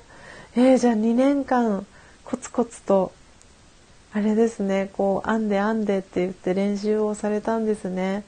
[0.55, 1.85] えー、じゃあ2年間
[2.25, 3.11] コツコツと
[4.13, 8.23] あれですねこう編んで編んでって言って練習をされたんですね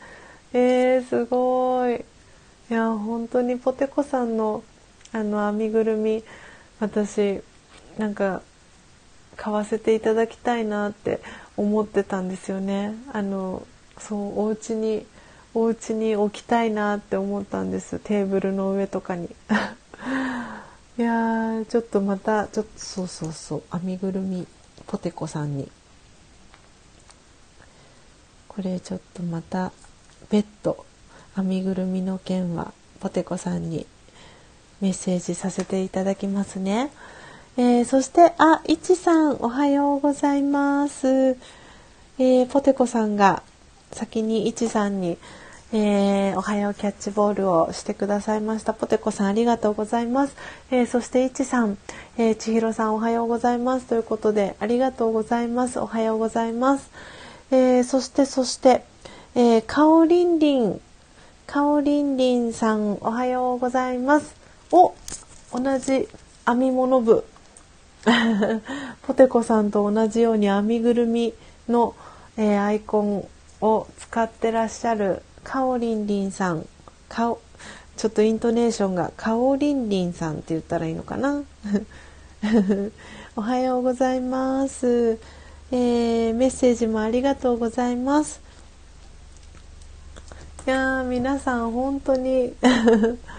[0.54, 2.04] えー、すごい
[2.72, 4.64] いや本当にポテコさんの
[5.12, 6.24] あの編みぐるみ
[6.80, 7.42] 私
[7.98, 8.42] なんか
[9.38, 11.22] 買わせていただきたいなって
[11.58, 12.94] 思ってたんですよね。
[13.12, 13.66] あの
[13.98, 15.06] そうお家に
[15.54, 18.00] お家に置きたいなって思ったんです。
[18.00, 19.28] テーブルの上とかに。
[20.98, 23.64] いやちょっとまたちょっとそうそうそう。
[23.72, 24.48] 編みぐるみ
[24.88, 25.70] ポテコさんに。
[28.48, 29.72] これちょっとまた
[30.30, 30.86] 別途
[31.36, 33.86] 編みぐるみの件はポテコさんに
[34.86, 36.92] メッセージさせていただきますね。
[37.58, 41.08] えー、そしてあいちさんおはようございます。
[41.08, 43.42] えー、ポテコさんが
[43.92, 45.18] 先にいちさんに、
[45.74, 48.76] えー、おはようキャッチボールをしてくださいました。
[48.76, 50.36] ポテコさんありがとうございます。
[50.70, 51.80] えー、そしていちさん、
[52.20, 55.80] えー、ちひろさんおはようございますということでありがとうございます。
[55.80, 56.92] おはようございます。
[57.50, 58.84] えー、そしてそして、
[59.34, 60.80] えー、かおりんりん、
[61.48, 64.45] かおりんりんさんおはようございます。
[64.72, 64.94] お、
[65.54, 66.08] 同じ
[66.46, 67.26] 編み物部。
[69.04, 71.34] ポテコさんと同じように編みぐるみ
[71.68, 71.96] の、
[72.38, 73.28] えー、アイコン
[73.62, 76.68] を使ってらっしゃるかおりんりんさん。
[77.10, 77.40] かお、
[77.98, 81.44] ちょっとイントネーションがかおりんりんさんって言ったらいいのかな？
[83.36, 85.20] おはようございます。
[85.72, 88.40] えー、メッセージもありがとうございます。
[90.68, 92.54] いや皆さん本当に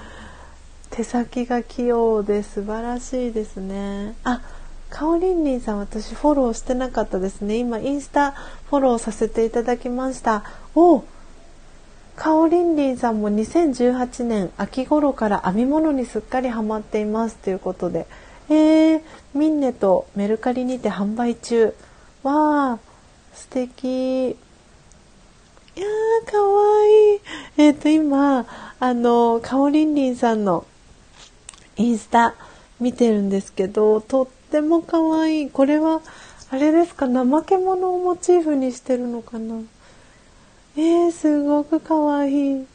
[0.97, 4.15] 手先が器用で素晴らしいですね。
[4.25, 4.41] あ
[4.89, 7.59] かおりんりんさん私フォローしてなかったですね。
[7.59, 10.43] 今インスタフォローさせていただきました。
[10.75, 11.05] お
[12.17, 18.07] かおりんりんさんも2018年秋頃から編み物にすっかりハマっていますということで。
[18.49, 19.03] えー、
[19.35, 21.75] ミンネとメルカリにて販売中。
[22.23, 22.79] わあ
[23.35, 24.29] 素敵。
[24.31, 27.17] いやーかわい。
[27.17, 27.21] い
[27.59, 28.47] えっ、ー、と今
[28.81, 30.65] あのかおりんりんさんの
[31.77, 32.35] インスタ
[32.81, 35.51] 見てるんですけどとってもかわい。
[35.51, 36.03] これは
[36.51, 39.61] あれですか怠け者をモチーフにしてるのかな？
[40.77, 42.63] えー、すごくかわい。
[42.63, 42.67] い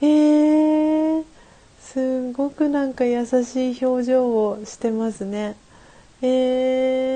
[0.00, 1.24] えー、
[1.80, 5.56] すごくなんか優しい表情をしてますね。
[6.22, 6.26] え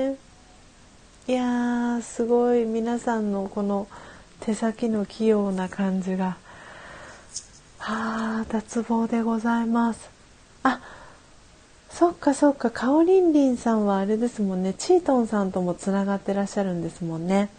[0.09, 0.15] ー、
[1.27, 2.65] いやーすごい。
[2.65, 3.87] 皆さんのこの
[4.41, 6.37] 手先の器用な感じが。
[7.79, 10.09] はあ脱帽でございます。
[10.63, 10.79] あ
[11.89, 12.71] そっかそっか。
[12.71, 14.73] かおりんりんさんはあれですもんね。
[14.73, 17.49] チートンさんともつながってらっしゃるんですもんね。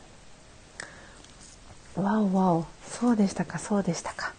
[1.97, 2.67] わおわお。
[2.89, 4.33] そうでしたかそうでしたか。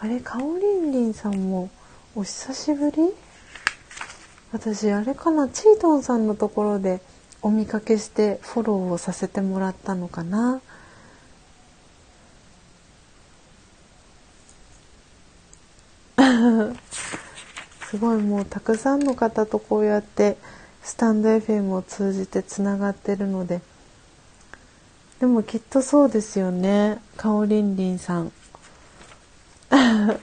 [0.00, 1.70] あれかおりんりんさんも
[2.14, 2.96] お久しぶり？
[4.52, 5.48] 私あれかな？
[5.48, 7.00] チートンさんのところで
[7.42, 10.60] お見かけしてフォローをさせてもらったのかな？
[17.90, 20.36] すごいもうたくさんの方とこうやって
[20.82, 23.60] スタンド FM を通じてつながってるので。
[25.20, 26.98] でもきっとそうですよね。
[27.16, 28.32] かおりんりんさん。
[29.70, 30.18] あ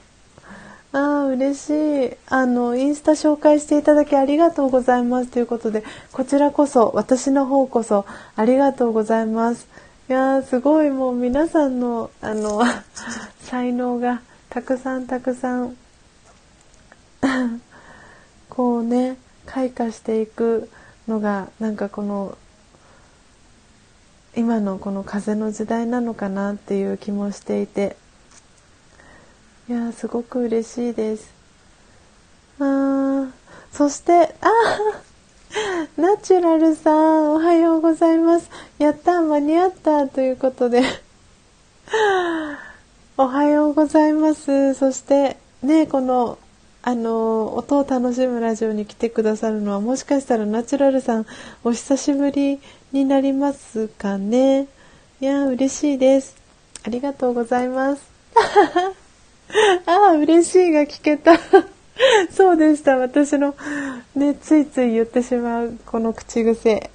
[0.91, 2.17] あ嬉しい。
[2.27, 5.31] あのインスタ紹介していただきありがとうございます。
[5.31, 9.67] ということでこちらこそ私の方こそありがとうございます。
[10.09, 12.61] いやすごいもう皆さんのあの
[13.41, 15.75] 才能がたくさんたくさん
[18.49, 20.69] こうね開花していく
[21.07, 22.37] のがなんかこの
[24.35, 27.95] 今のこの風の時代なのかなっていう気もしていて。
[29.69, 31.31] いやすごく嬉しいです。
[32.59, 33.29] あ
[33.71, 34.49] そしてあ
[35.95, 38.49] ナチュラルさんおはようございます。
[38.77, 40.83] やった間に合ったということで。
[43.15, 44.73] おはようございます。
[44.73, 46.37] そしてねこの
[46.85, 51.25] あの音を楽しむラジオに来てくださるのはもしかしたらナチュラルさん
[51.63, 52.59] お久しぶり
[52.91, 54.67] になりますかね。
[55.21, 56.35] いや嬉しいです。
[56.85, 58.03] ありがとうございます。
[59.85, 61.39] ああ嬉しいが聞けた。
[62.29, 62.97] そうでした。
[62.97, 63.55] 私の
[64.13, 66.91] ねついつい言ってしまうこの口癖。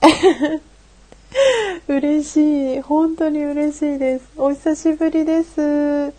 [1.89, 2.81] 嬉しい。
[2.83, 4.27] 本当に嬉しいです。
[4.37, 6.13] お久しぶりです。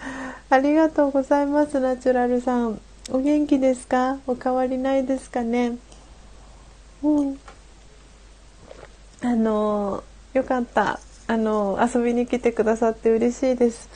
[0.49, 2.81] ありがとうございますナチュラルさん。
[3.11, 4.19] お元気ですか？
[4.27, 5.77] お変わりないですかね？
[7.03, 7.39] うん。
[9.21, 10.99] あのよかった。
[11.27, 13.89] あの遊びに来てくださって嬉しいです。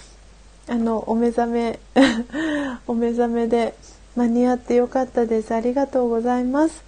[0.68, 1.80] あのお目覚め
[2.88, 3.76] お目覚めで
[4.16, 5.54] 間に合ってよかったです。
[5.54, 6.84] ありがとうございます。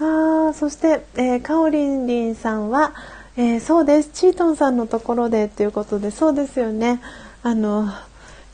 [0.00, 2.94] あそして、えー、かおりんりんさんは、
[3.36, 4.10] えー、そうです。
[4.12, 7.00] チートンさんのところでということでそうですよね。
[7.42, 7.88] あの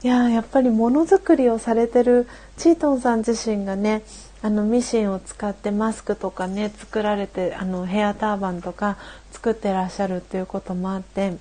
[0.02, 4.02] いややっぱりものづくりをされてるチートンさん自身がね
[4.40, 8.96] あのミシンを使ってマスクとかね作られてあのヘアターバンとか
[9.32, 11.36] 作ってらっしゃるっていうこともあって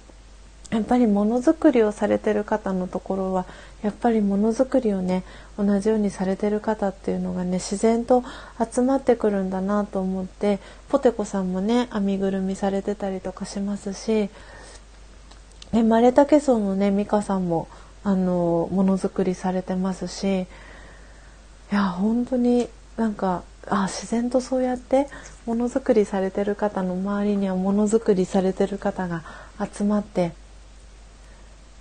[0.71, 3.45] やっぱりものづくりをされてる方のところは
[3.81, 5.23] やっぱりものづくりをね
[5.57, 8.23] 同じようにされてる方っていうのがね自然と
[8.73, 14.29] 集まってくるんだなと思ってポテコさんもね編みぐるみされてたりとかしますし、
[15.71, 17.69] ね、マレタケソのね美香さんも
[18.03, 20.47] あのものづくりされてますしい
[21.71, 25.07] や本当になんかあ自然とそうやって
[25.45, 29.23] ものづくりされてる方の周りにはものづくりされてる方が
[29.73, 30.31] 集まって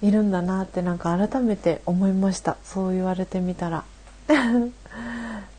[0.03, 2.57] いるんだなってなんか改めて思いました。
[2.63, 3.85] そう言われてみたら。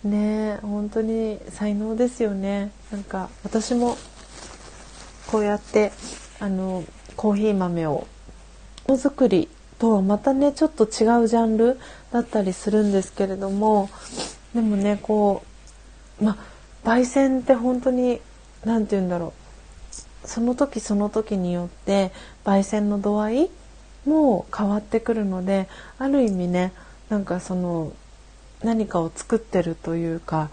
[0.04, 2.72] ね本当に才能ですよね。
[2.92, 3.98] なんか私も
[5.28, 5.92] こうやって
[6.40, 6.86] あの
[7.18, 8.08] コーヒー豆を
[8.88, 9.50] ものづくり
[9.80, 10.90] とはまたねちょっと違う
[11.28, 11.80] ジャンル
[12.12, 13.90] だったりするんですけれども
[14.54, 15.44] でもねこ
[16.22, 16.38] うま
[16.84, 18.22] 焙煎って本当に
[18.66, 19.40] 何て言うんだろう。
[20.26, 22.12] その時その時によって
[22.44, 23.50] 焙煎の度合い
[24.06, 25.68] も変わってくるので
[25.98, 26.74] ある意味ね
[27.10, 27.94] なんかその
[28.64, 30.50] 何かを作ってるというか、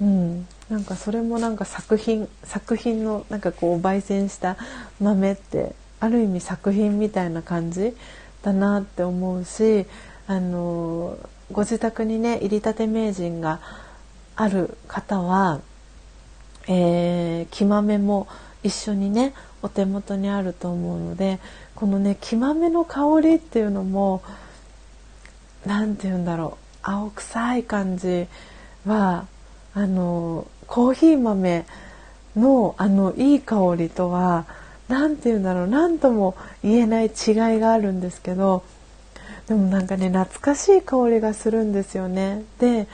[0.00, 4.56] うん、なんかそれもなんか作品作品のなんかこう焙煎した
[5.00, 7.96] 豆ってある意味作品みたいな感じ
[8.46, 9.86] だなって思うし
[10.28, 11.18] あの
[11.50, 13.60] ご自宅にね入りたて名人が
[14.36, 15.60] ある方は、
[16.68, 18.28] えー、木豆も
[18.62, 21.40] 一緒にねお手元にあると思うので
[21.74, 24.22] このね木豆の香りっていうのも
[25.64, 28.28] 何て言うんだろう青臭い感じ
[28.86, 29.26] は
[29.74, 31.66] あのコーヒー豆
[32.36, 34.46] のあのいい香りとは
[34.88, 37.12] 何て言うんだろう何とも言えない違い
[37.60, 38.62] があるんですけど
[39.48, 42.44] でもなんかね懐かしい香りがするんですよね。
[42.58, 42.88] で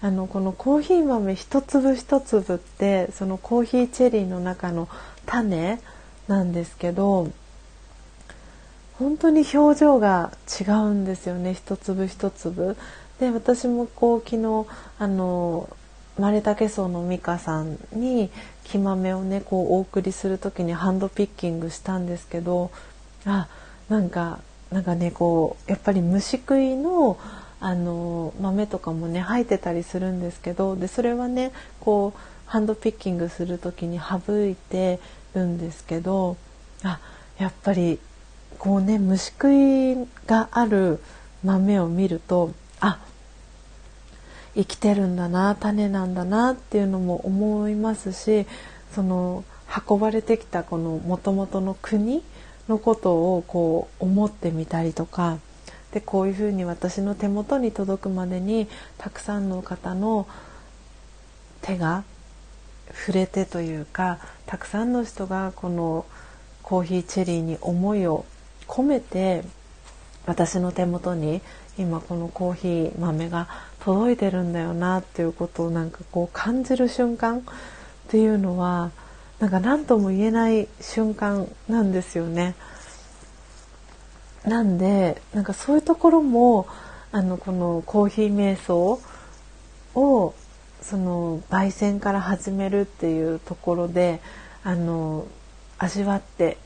[0.00, 4.88] あのこのコーヒー豆一粒一粒ってそのコーヒーチェリーの中の
[5.26, 5.80] 種
[6.28, 7.30] なんですけど
[8.98, 12.76] 本当に表情が違うんですよね一粒一粒。
[13.18, 14.66] で私もこう昨日
[14.98, 15.68] あの
[16.18, 18.30] マレタケソウの美香さんに
[18.70, 22.70] 木豆をねこうお送りする時にハンドピッキングしたんですけど
[23.24, 23.48] あ
[23.88, 24.40] なんか
[24.70, 27.18] なんかねこうやっぱり虫食いの
[27.60, 35.00] あの豆とかもね入ってたりするんですけどでそれはねこうハンドピッキングする時に省いて
[35.34, 36.36] るんですけど
[36.84, 37.00] あ
[37.38, 37.98] やっぱり
[38.58, 39.96] こうね虫食い
[40.26, 41.00] がある
[41.42, 42.52] 豆を見ると
[44.54, 48.46] 生きてるんだな種なんだなっていうのも思いますし
[48.94, 49.44] その
[49.88, 52.22] 運ばれてきたこのもともとの国
[52.68, 55.38] のことをこう思ってみたりとか
[55.92, 58.68] でこういうふうに私の手元に届くまでに
[58.98, 60.26] たくさんの方の
[61.62, 62.04] 手が
[62.92, 66.06] 触れてというかたくさんの人がこの
[66.62, 68.24] コーヒーチェリーに思いを
[68.66, 69.44] 込めて
[70.26, 71.40] 私の手元に
[71.78, 73.48] 今このコーヒー豆が
[73.88, 77.42] 届いてるんだよなっていうことをなんかこう感じる瞬間っ
[78.08, 78.90] ていうのは
[79.38, 82.54] なんか何とも言えない瞬間なんですよね。
[84.44, 86.66] なんでなんかそういうところも
[87.12, 89.00] あのこのコーヒー瞑想
[89.94, 90.34] を
[90.82, 94.20] その焙煎から始めるっていうところで
[94.64, 95.26] あの
[95.78, 96.58] 味わって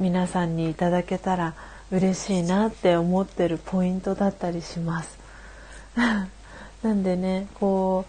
[0.00, 1.54] 皆さんにいただけたら
[1.92, 5.18] 嬉しいなって思ってるポイントだったりします。
[6.82, 8.04] なんでねこ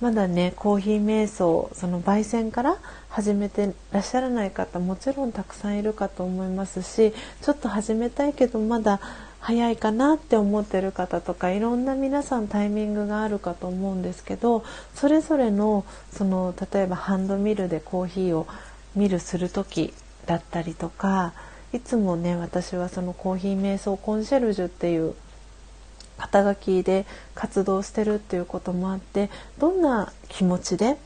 [0.00, 2.76] うまだねコーヒー瞑想その焙煎から
[3.08, 9.00] 始めてらっしゃらない方もちろんたくさんいるかと思いますしちょっと始めたいけどまだ
[9.38, 18.46] 早いかなって思ってる方とかいろんな皆さんタイミングがあるかと思うんですけどそれぞれのその例えばハンドミルでコーヒーを
[18.94, 19.94] ミルする時
[20.26, 21.32] だったりとか
[21.72, 25.14] いつもね私はそのコーヒー瞑想コンシェルジュっていう
[26.22, 27.04] 肩書きで
[27.34, 30.96] 活動してるっていうこともあってどんな気持ちで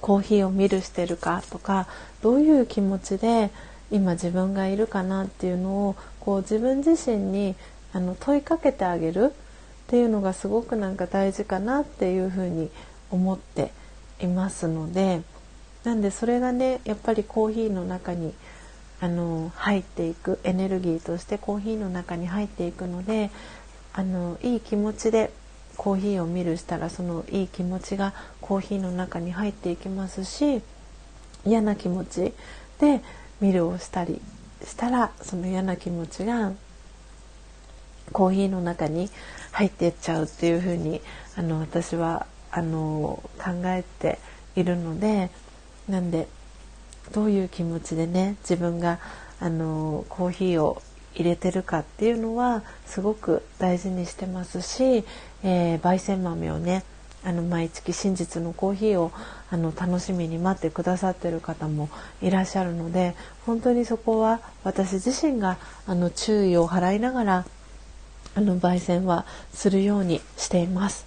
[0.00, 1.88] コーヒーを見るしてるかとか
[2.22, 3.50] どういう気持ちで
[3.90, 7.56] 今自分がいるかなっていうのをこう自分自身に
[7.92, 12.70] あの問いかけてあげるっていうのがすごくなんか大事かなっていうふうに
[13.10, 13.72] 思って
[14.20, 15.22] いますので
[15.82, 18.32] なんでそれがねやっぱりコーヒーの中に
[19.00, 23.30] あの入っていくエネルギーとしてコーヒーの中に入っていくので
[23.94, 25.30] あのいい気持ちで
[25.76, 30.62] コーヒーを見るしたらそのいい気持ちがコーヒーの中に入っていきますし
[31.46, 32.32] 嫌な気持ち
[32.80, 33.00] で
[33.40, 34.20] ミルをしたり
[34.64, 36.52] したらその嫌な気持ちが
[38.12, 39.10] コーヒーの中に
[39.52, 41.00] 入っていっちゃうっていうふうに
[41.36, 44.18] あの私はあの考えて
[44.56, 45.30] いるので
[45.88, 46.28] なんで
[47.12, 48.98] どういう気持ちでね自分が
[49.40, 50.82] あのコーヒーを
[51.14, 55.04] 入れてるかっていうのはすごく大事にしてますし、
[55.42, 56.84] えー、焙煎豆をね
[57.24, 59.10] あの毎月真実のコーヒーを
[59.50, 61.88] あの楽しみに待ってくださってる方も
[62.20, 63.14] いらっしゃるので
[63.46, 65.56] 本当にそこは私自身が
[65.86, 67.46] あの注意を払いながら
[68.34, 71.06] あの焙煎はするようにしています。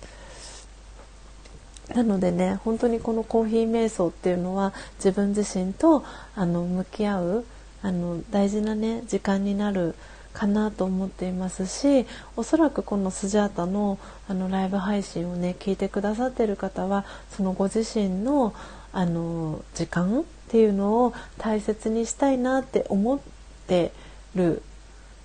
[1.93, 6.03] なのでね本当にこのコーヒー瞑想っていうのは自分自身と
[6.35, 7.45] あの向き合う
[7.81, 9.95] あの大事なね時間になる
[10.33, 12.05] かなと思っていますし
[12.35, 13.97] おそらくこのスジャータの
[14.27, 18.53] あのライブ配信をね聞いてくださってる方はそのご自身の
[18.93, 23.19] あの時間っていうのを大切にしたいなって思っ
[23.67, 23.91] て
[24.35, 24.61] る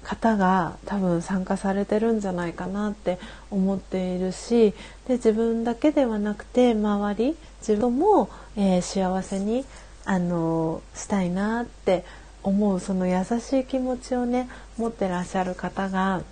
[0.02, 3.18] 方が多分参加されてるんじゃないかなって
[3.50, 4.72] 思っているし
[5.06, 9.64] で自分だけではなくて周り自分も、えー、幸せに
[10.04, 12.04] あのしたいなって
[12.42, 16.22] 思うその優しい気持ちをね持ってらっしゃる方が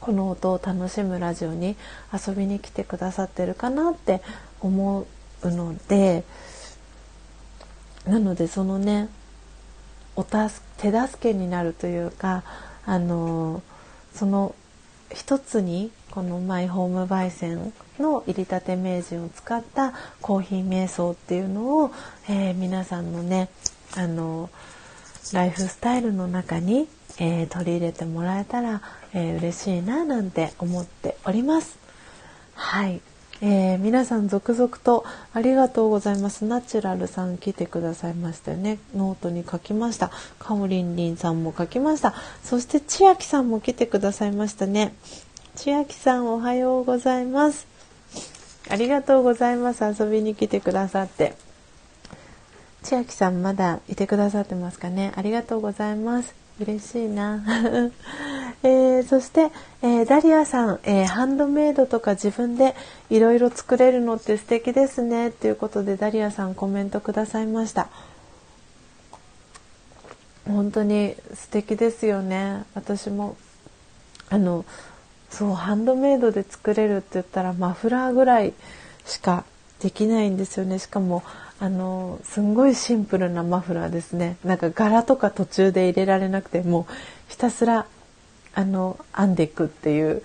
[0.00, 1.76] この音を楽しむラジオに
[2.12, 4.20] 遊びに来てくださってるかなって
[4.60, 5.06] 思
[5.42, 6.24] うので
[8.06, 9.08] なのでそのね
[10.16, 12.42] おたす手助けになるというか
[12.84, 13.62] あの
[14.12, 14.54] その
[15.12, 21.90] 一つにこのマイホーム焙煎の入りたて名人を使ったコーヒー瞑想っていうのを、
[22.28, 23.48] えー、皆さんのね
[23.96, 24.50] あの
[25.32, 28.82] ライフスタイルの中に、えー、取り入れてもらえたら、
[29.14, 31.78] えー、嬉しいななんて思っております。
[32.54, 33.00] はい、
[33.40, 36.44] えー、皆さん続々とありがとうございます。
[36.44, 38.78] ナチュラルさん来てくださいましたよね。
[38.94, 40.10] ノートに書きました。
[40.38, 42.14] かおりんりんさんも書きました。
[42.44, 44.94] そして千秋さんも来てくださいましたね。
[45.56, 47.66] 千秋さんおはようございます。
[48.70, 49.82] ありがとうございます。
[49.82, 51.34] 遊びに来てくださって。
[52.82, 55.12] 千秋さんまだいてくださってますかね？
[55.16, 56.34] ありがとうございます。
[56.60, 57.42] 嬉しいな。
[58.62, 59.50] えー、そして、
[59.82, 62.76] えー、ダリアさん、えー、ハンドメイドとか自分で
[63.10, 67.88] いろいろ作れるのって素敵ですねということでダリアさんコメントくださいました
[70.46, 73.36] 本当に素敵ですよね私も
[74.28, 74.64] あの
[75.30, 78.52] そうハンドメイドで作れるって言ったらマフラーぐらい
[79.06, 79.44] しか
[79.80, 81.24] できないんですよねしかも
[81.62, 86.92] あのすんごいシンプルなマフラーですねなんか柄とか途中で入れられなくてもう
[87.28, 87.86] ひたすら
[88.52, 90.22] あの編んでいくっていう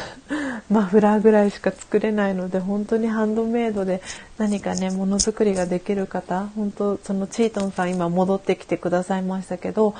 [0.70, 4.00] マフラーぐらいしか作れないので本当にハンドメイドで
[4.38, 9.94] 何かねものづくりができる方本当そのチートンさん今戻ってきてくださいましたけど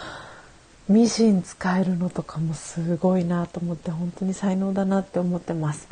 [0.88, 5.86] ミシン使えるのとかもすごいなと思って本当に才能だなって思ってます。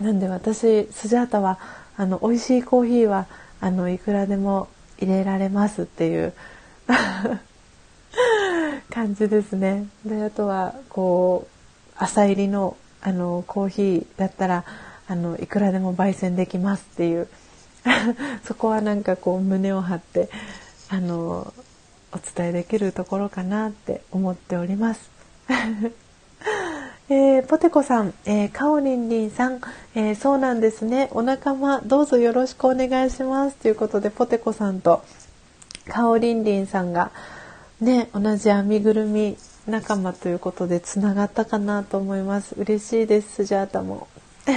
[0.00, 1.58] なんで私スジャータは
[1.96, 3.26] あの美味しいコーヒーは
[3.60, 4.68] あのいくらでも
[4.98, 6.32] 入れられますっていう
[8.90, 9.86] 感じですね。
[10.04, 14.64] であとはこう朝入りのあのコーヒーだったら
[15.06, 17.28] あのいくらでも焙煎できますっていう
[18.44, 20.30] そこはなんかこう胸を張って
[20.88, 21.52] あの
[22.12, 25.10] お伝えできるところかなって思っております。
[27.10, 29.60] えー、ポテコさん、えー、カオリンリンさん、
[29.94, 31.10] えー、そうなんですね。
[31.12, 35.04] お仲間どうぞよろしくお願いしますということでポテコさんと
[35.86, 37.10] カオリンリンさんが
[37.82, 39.36] ね同じ編みぐるみ
[39.66, 42.54] 仲間ということでつながったかなと思います。
[42.56, 43.34] 嬉しいです。
[43.34, 44.08] スジャータも。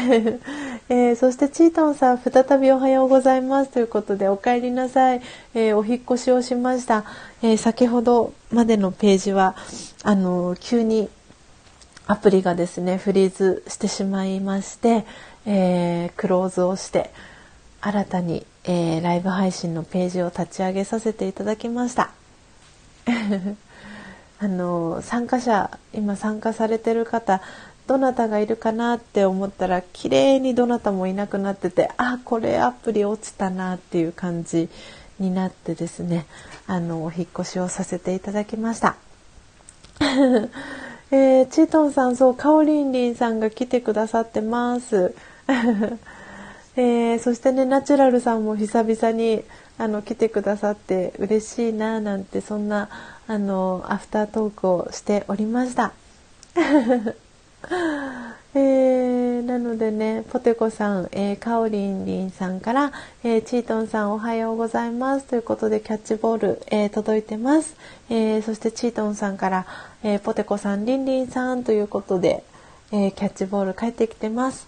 [0.87, 5.21] えー、そしてチートンさん再びおはようございますということでお帰りなさい、
[5.53, 7.05] えー、お引越しをしました、
[7.41, 9.55] えー、先ほどまでのページは
[10.03, 11.09] あの急に
[12.08, 15.05] アプリがですねフリーズしてしまいまして、
[15.45, 17.12] えクローズをして
[17.82, 22.12] 新たに、えライブ配信のページを立ち上げさせていただきました
[24.39, 27.41] あの参加者今参加されてる方
[27.88, 34.70] どなたがいるかなって思ったら綺麗にどなたもいなくなっててあこれアプリ落ちたなっていう感じ
[35.20, 36.26] になってですね
[36.68, 38.97] あのお引越しをさせていただきました。
[41.10, 45.14] えー、チートンさんそうカオリンリンさんが来てくださってます。
[46.76, 49.43] えー、そしてねナチュラルさんも久々に
[49.78, 52.89] あの来てくださって嬉しいななんてそんな
[53.28, 55.93] あのアフタートークをしておりました。
[58.53, 62.91] えー、なのでねポテコさん、えー、カオリンリンさんから、
[63.24, 65.26] えー、チートンさんおはようございます。
[65.26, 67.76] ということでキャッチボール、えー、届いてます、
[68.10, 69.66] え、そしてチートンさんから、
[70.03, 71.64] え、ポテコさんリンリンさん。
[71.64, 72.43] ということで、
[72.91, 74.68] え、キャッチボール帰ってきてます。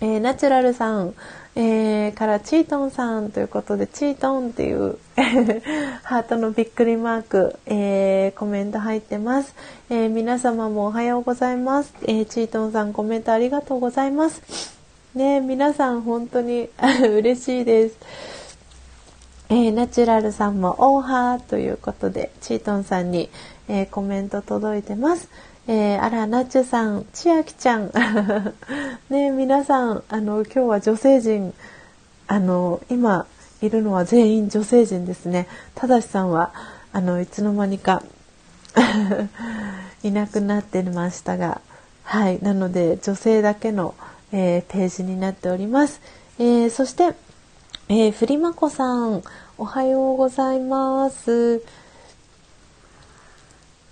[0.00, 1.14] え、ナチュラルさん、
[1.56, 4.98] えー、からチートンさんということでチートンっていう
[6.02, 9.54] ハートのびっくりマーク、えー、コメント入ってます、
[9.88, 14.74] え皆様もおはようございます、えチートンさんコメントありがとうございます。
[15.14, 16.68] ね皆さん本当に
[17.08, 17.96] 嬉しいです。
[19.48, 23.30] えー、ナチュラルさんもオーハーということでチートンさんに、
[23.68, 25.28] えー、コメント届いてます。
[25.66, 27.90] えー、あら、なちゅさん、千秋ちゃん。
[29.08, 31.54] ね皆さん、あの、今日は女性陣、
[32.26, 33.24] あの、今
[33.62, 35.46] いるのは全員女性陣ですね。
[35.74, 36.52] ただしさんは、
[36.92, 38.02] あの、いつの間にか
[40.04, 41.62] いなくなってましたが、
[42.02, 43.94] はい、なので、女性だけの、
[44.32, 46.02] えー、ページになっております。
[46.38, 47.14] えー、そして、
[47.88, 49.22] えー、ふりまこさん、
[49.56, 51.62] おはようございます。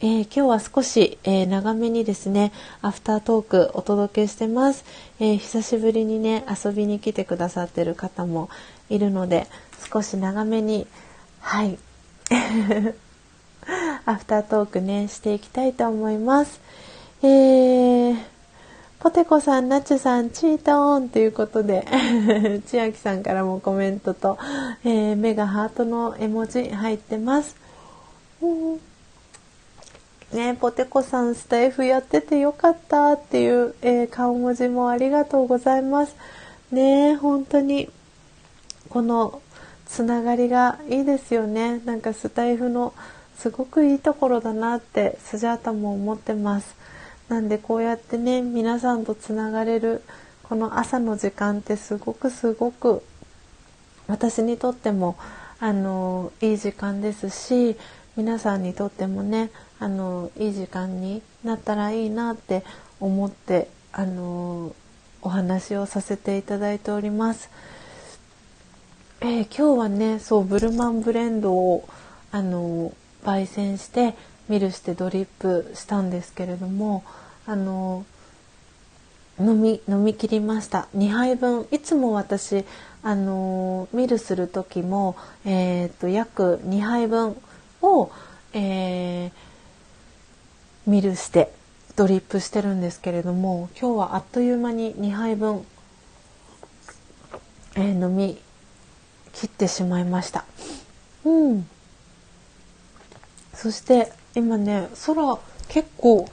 [0.05, 2.51] えー、今日は少し、えー、長めにですね
[2.83, 4.85] アフタートークお届けしてます、
[5.21, 8.51] えー、久しぶりにね遊びに来てくださってる方も
[8.91, 9.47] いるので
[9.93, 10.89] 少し長めに
[11.41, 11.79] はい。
[14.05, 16.61] アフタートークねしていきたいと思います。
[17.23, 18.17] えー、
[18.99, 21.87] ポテコさん、ナチュさん、チートーンということで
[22.67, 24.39] 千秋さんからもコメントと、
[24.85, 27.55] え、目がハートの絵文字入ってます。
[30.33, 36.17] ねポテコさんスタイフやっててよかったっていう、えー、顔文字もありがとうございます。
[36.71, 37.91] ね本当に
[38.89, 39.41] この
[39.87, 41.81] つながりがいいですよね。
[41.85, 42.95] なんかスタイフの
[43.37, 46.75] すごくいいところだなってスジャータも思ってます。
[47.29, 50.03] なんでこうやってね皆さんとつながれる
[50.43, 53.03] この朝の時間ってすごくすごく
[54.07, 55.17] 私にとっても
[55.61, 57.77] あのいい時間ですし
[58.17, 59.51] 皆さんにとってもね
[59.83, 62.63] あのいい時間になったらいいなって
[63.01, 64.77] 思ってあの
[65.23, 67.51] お話をさせていただいております。
[69.21, 71.89] えー、今日はねそうブルマンブレンドを
[72.31, 72.93] あの
[73.25, 74.15] 焙煎して
[74.49, 77.03] ミルしてドリップしたんですけれども
[77.47, 78.05] あの
[79.41, 82.65] 飲み飲み切りました2杯分いつも私
[83.03, 87.37] あのミルする時も、えーと、約2杯分
[87.81, 88.13] を、
[88.53, 89.33] えー、
[90.87, 91.53] ミルして
[91.97, 95.65] ドリップしてるんですけれども今日はあっという間に2杯分、
[97.77, 98.41] えー、飲み
[99.33, 100.45] 切ってしまいました。
[101.25, 101.67] うん。
[103.55, 106.29] そして今ね空結構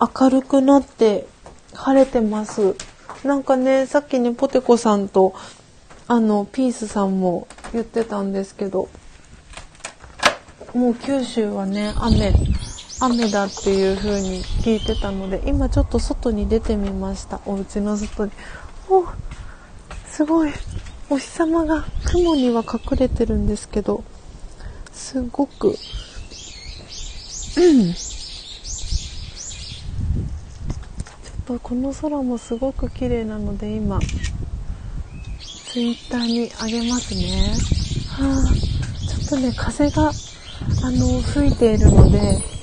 [0.00, 1.26] 明るくなって
[1.74, 2.76] 晴れてます。
[3.24, 5.34] なんかねさっきねポテコさんと
[6.06, 8.88] あのピースさんも言ってたんですけど
[10.74, 12.32] もう九州はね雨
[13.00, 17.40] 雨だっていう風に聞いてたので今ちょっと外に出てみました。
[17.44, 18.32] お家の外に。
[18.88, 19.04] お
[20.06, 20.52] すごい。
[21.08, 24.02] お日様が雲には隠れてるんですけど、
[24.92, 25.74] すごく、うん。
[25.74, 34.00] ちょっとこの空もすごく綺麗なので今、
[35.70, 37.54] ツイッターにあげますね。
[38.08, 38.46] はあ、
[39.06, 40.12] ちょっとね、風が、あ
[40.90, 42.55] の、吹いているので、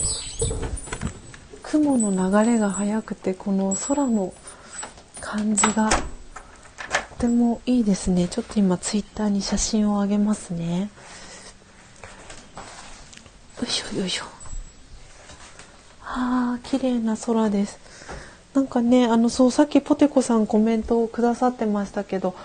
[1.74, 4.32] 雲の流れが速くて、この空の
[5.20, 5.98] 感じがと
[7.22, 8.28] てもいいですね。
[8.28, 10.92] ちょっと今ツイッターに写真をあげますね。
[13.60, 14.26] よいしょよいしょ。
[16.04, 17.80] あー綺麗な空です。
[18.54, 22.36] なんかねあのそうさっきポテコさんコメントをくださってましたけど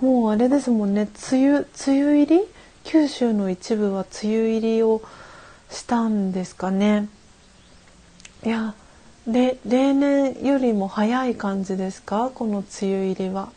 [0.00, 1.10] もうあれですもんね。
[1.30, 1.66] 梅雨梅
[2.02, 2.40] 雨入り？
[2.84, 5.02] 九州の一部は梅雨入りを
[5.68, 7.10] したんですかね。
[8.44, 8.74] いや
[9.24, 12.30] で例年よりも早い感じですか？
[12.34, 13.50] この梅雨入りは。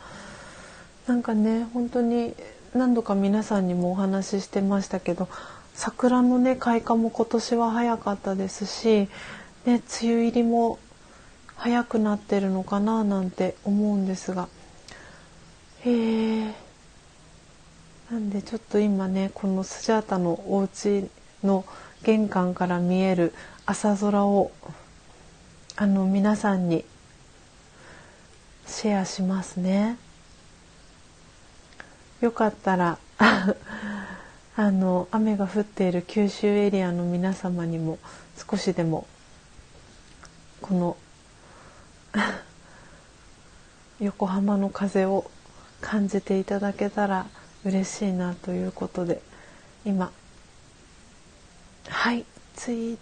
[1.08, 2.34] なんかね本当に
[2.72, 5.28] 何度か皆さんにもお話ししてましたけど
[5.74, 9.08] 桜のね開花も今年は早かったですし、ね、
[9.66, 10.78] 梅雨入りも
[11.56, 14.48] 早くなってるのかななんて思うんですが。
[15.84, 16.54] へえ
[18.10, 21.08] なんでちょっと今ねこのスジャータのお家
[21.42, 21.64] の
[22.04, 23.34] 玄関から見える
[23.64, 24.52] 朝空を
[25.78, 26.86] あの皆さんに
[28.66, 29.98] シェアしますね。
[32.22, 32.98] よかったら
[34.56, 37.98] あの雨が降っている九州エリアの皆様にも
[38.50, 39.06] 少しでも
[40.62, 40.96] この
[44.00, 45.30] 横浜の風を
[45.82, 47.26] 感じていただけたら
[47.66, 49.20] 嬉しいなということで
[49.84, 50.10] 今
[51.88, 52.24] はい
[52.54, 52.98] ツイー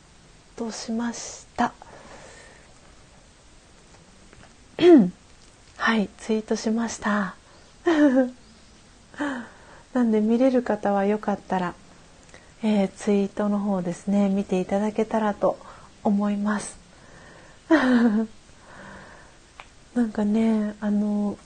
[0.56, 1.72] トしました
[5.76, 7.37] はいツイートしました。
[9.95, 11.74] なんで見れる方はよかったら、
[12.62, 15.59] えー、ツイートの方ですね見ていただけたらと
[16.03, 16.76] 思います。
[19.95, 21.39] なんかねあの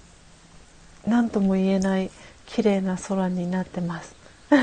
[1.07, 2.11] 何とも言えない
[2.47, 4.17] 綺麗な空になってます。
[4.51, 4.55] あ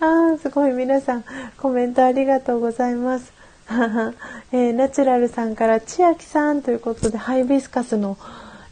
[0.00, 1.24] ーすごい皆さん
[1.58, 3.33] コメントありがとうございます。
[4.52, 8.18] えー、ナチュラルさんから千秋さんということでハイビスカスの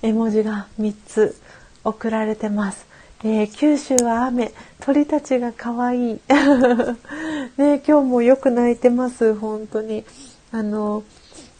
[0.02, 1.36] 絵文字が3つ
[1.84, 2.86] 送られてます。
[3.24, 4.52] えー、九州は雨。
[4.80, 6.20] 鳥たちが可愛い。
[7.56, 9.34] ね今日もよく泣いてます。
[9.34, 10.04] 本当に。
[10.50, 11.02] あの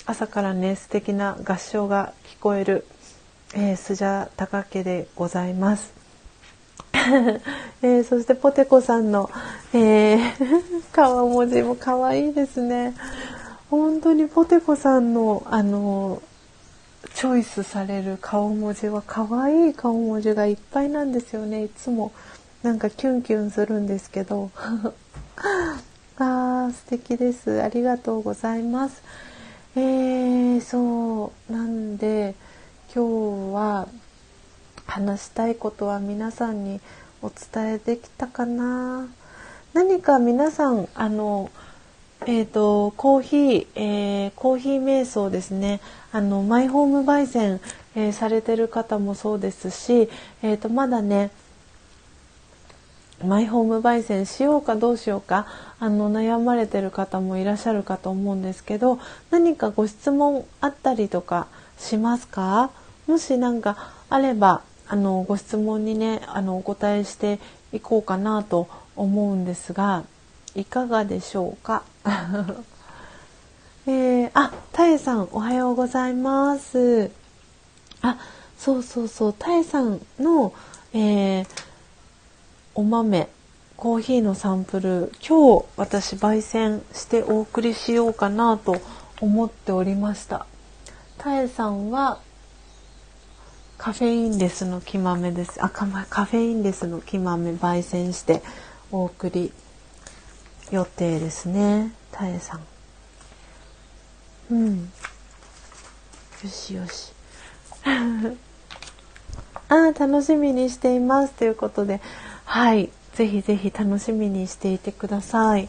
[0.05, 2.85] 朝からね素敵な合唱が聞こえる、
[3.55, 5.95] えー、スジャタカ家でございます、
[7.83, 9.31] えー、そしてポテコさんの、
[9.73, 10.23] えー、
[10.93, 12.95] 顔文字も可愛いですね。
[13.71, 16.23] 本当にポテコさんのあの
[17.15, 21.65] チョイスされる顔文字は可愛い顔文字がいっぱいなんですよね。
[21.65, 22.13] いつも
[22.63, 24.51] なんかキュンキュンするんですけど。
[26.19, 27.63] あー素敵です。
[27.63, 29.03] ありがとうございます。
[29.75, 32.35] えー、そうなんで
[32.95, 33.89] 今日は
[34.87, 36.81] 話したいことは皆さんに
[37.23, 39.07] お伝えできたかな？
[39.75, 41.51] 何か皆さんあの
[42.27, 45.81] えっ、ー、とコーヒー、えー、コーヒー瞑想ですね。
[46.13, 47.61] あのマイホーム焙煎、
[47.95, 50.11] えー、されてる方もそうですし、
[50.43, 51.31] えーと、まだね
[53.25, 55.47] マイホーム焙煎しようかどうしようか
[55.81, 58.99] あの悩まれてる方もいらっしゃるかと思うんですけど
[59.31, 61.47] 何かご質問あったりとか
[61.79, 62.71] しますか？
[63.07, 63.77] もし何か
[64.11, 64.63] あれば
[64.93, 67.39] あのご質問にねあのお答えして
[67.73, 70.05] いこうかなと思うんですが
[70.55, 71.83] いかがでしょうか？
[73.87, 77.11] えー、あ、たえさんおはようございます。
[78.03, 78.19] あ、
[78.59, 80.53] そうそうそう、たえさんの、
[80.93, 81.47] えー、
[82.75, 83.31] お豆、
[83.79, 88.77] コーヒーのサンプル、今日私焙煎してお送りしようかなと
[89.23, 90.45] 思っておりました。
[91.17, 92.19] たえさんは
[93.83, 95.61] カフェインレスの木豆です。
[95.61, 98.41] あ、カフェインレスの木豆焙煎して
[98.93, 99.51] お送り
[100.71, 101.93] 予定ですね。
[102.13, 102.61] たえさん。
[104.53, 104.79] うん。
[104.85, 107.13] よしよし。
[109.69, 112.01] あ楽しみにしていますということで、
[112.45, 115.69] はい、ぜひぜひ楽しみにしていてください。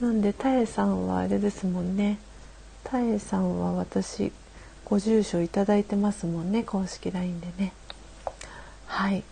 [0.00, 2.18] なんで、たえさんはあれですもんね。
[2.82, 4.32] たえさんは私、
[4.88, 7.72] ご住所いただいてますもんね、公式 LINE でね。
[8.86, 9.18] はい。
[9.18, 9.22] い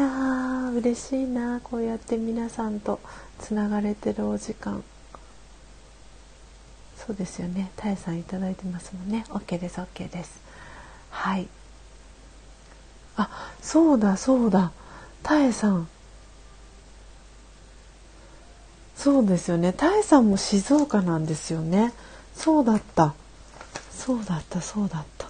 [0.00, 3.00] やー嬉しいなこうやって皆さんと
[3.38, 4.84] つながれてるお時間。
[6.96, 7.72] そうですよね。
[7.76, 9.24] たえさんいただいてますもんね。
[9.30, 10.40] OK です OK です。
[11.10, 11.48] はい。
[13.16, 14.70] あそうだそうだ。
[15.22, 15.88] たえさん。
[18.94, 19.72] そうですよね。
[19.72, 21.92] たえさんも静岡なんですよね。
[22.34, 23.14] そうだった。
[24.00, 25.28] そうだったそうだった。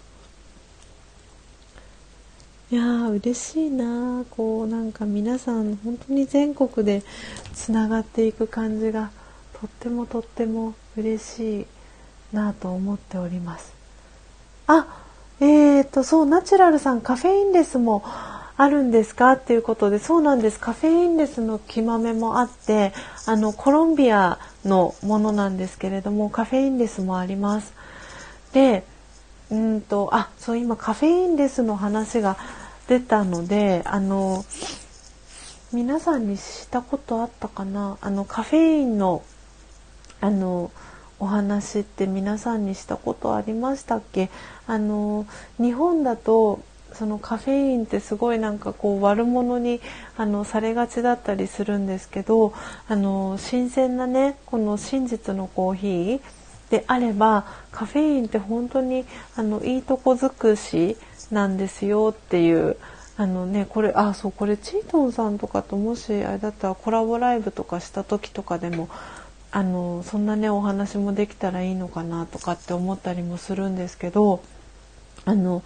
[2.71, 7.03] いやー嬉しいなこうなんか皆さん本当に全国で
[7.53, 9.11] つながっていく感じが
[9.61, 11.66] とってもとっても嬉しい
[12.33, 13.73] なと思っております。
[14.68, 14.87] あ
[15.41, 20.61] えーとそうナチュラルさんカフェインレスもあるんですかっていうことでそうなんです。
[20.61, 22.93] カフェインレスの木豆もあって
[23.27, 27.80] あのコロンビアのものなんですけれどもカフェインレスもあります。
[28.53, 28.85] で
[29.51, 32.37] うんとあそう今カフェインレスの話が
[32.89, 34.45] 出たのであの
[35.73, 37.97] 皆さんにしたことあったかな？
[38.01, 39.23] あのカフェインの
[40.21, 40.73] あの
[41.21, 44.31] お話って皆さんにしたことありましたっけ？
[44.67, 45.27] あの
[45.59, 46.61] 日本だと
[46.93, 49.81] そのカフェインってすごいなんかこう悪者に
[50.17, 52.53] あのされがちだったりするんですけど
[52.89, 56.21] あの新鮮なねこの真実のコーヒー
[56.71, 59.05] であればカフェインって本当に
[59.37, 60.97] あのいいとこ尽くし
[61.31, 62.77] なんですよっていう
[63.16, 68.89] あのねこれあそうこれチートンさんとかともしあれだったらコラボライブとかした時とかでも
[69.53, 74.43] あのそんなねお話もできたらいいのかなとかって思ったりもするんですけど
[75.25, 75.62] あの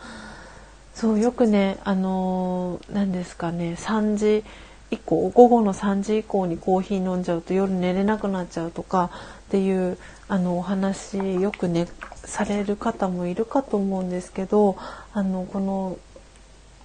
[0.94, 4.44] そうよくねあの何ですかね3時
[4.90, 9.10] 以降午後の3時以降にコーヒー飲んじゃうと夜寝れなくなっちゃうとか
[9.46, 9.98] っていう
[10.28, 14.76] あのお話よくねされる方もいるかと思うんですけど
[15.12, 15.98] あのこの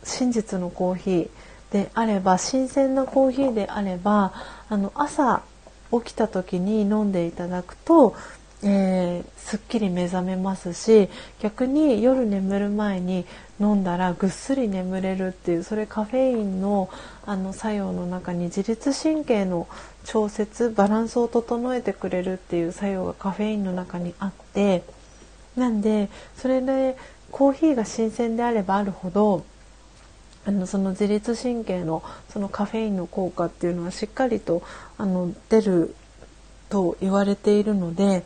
[0.03, 1.29] 真実のコーヒー
[1.71, 4.33] であれば新鮮なコーヒーであれば
[4.69, 5.43] あの朝
[5.91, 8.15] 起きた時に飲んでいただくと、
[8.61, 11.07] えー、すっきり目覚めますし
[11.39, 13.25] 逆に夜眠る前に
[13.61, 16.89] 飲んだらぐっすり眠れるっていうそれカフェインの
[17.25, 19.67] あの作用の中に自律神経の
[20.03, 24.83] 調節バランスを整えてくれるっていう作用がカフェインの中にあって
[25.55, 26.97] なんでそれで
[27.31, 29.45] コーヒーが新鮮であればあるほど
[30.45, 34.63] あのその自律神経のそのカフェインの効果っていうのはしっかりと
[34.97, 35.95] あの出る
[36.69, 38.23] と言われているので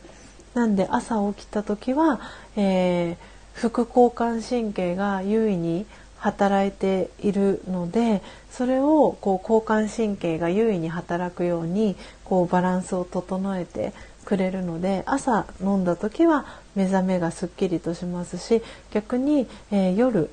[0.53, 2.19] なんで朝起きた時は、
[2.55, 3.15] えー、
[3.53, 5.85] 副交感神経が優位に
[6.17, 13.93] 働いているのでそれをこう交感神経が優位に働くようにこうバランスを整えて
[14.23, 16.45] くれるので朝飲んだ時は
[16.75, 20.29] 目覚めがすっきりとしますし逆に、えー、夜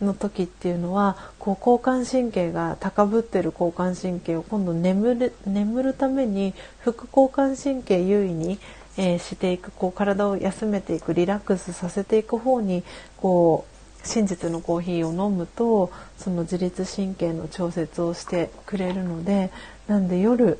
[0.00, 8.58] の時っていうのはこう交感神経が高ぶってる交感神経を今度眠る眠るために副交感神経優位に、
[8.96, 12.82] えー、していくこう体を休めていくリラックスさせていく方に
[13.16, 19.50] こう真実のコーヒーを飲むとその自律神経の調節をしてくれるので
[19.86, 20.58] なんで夜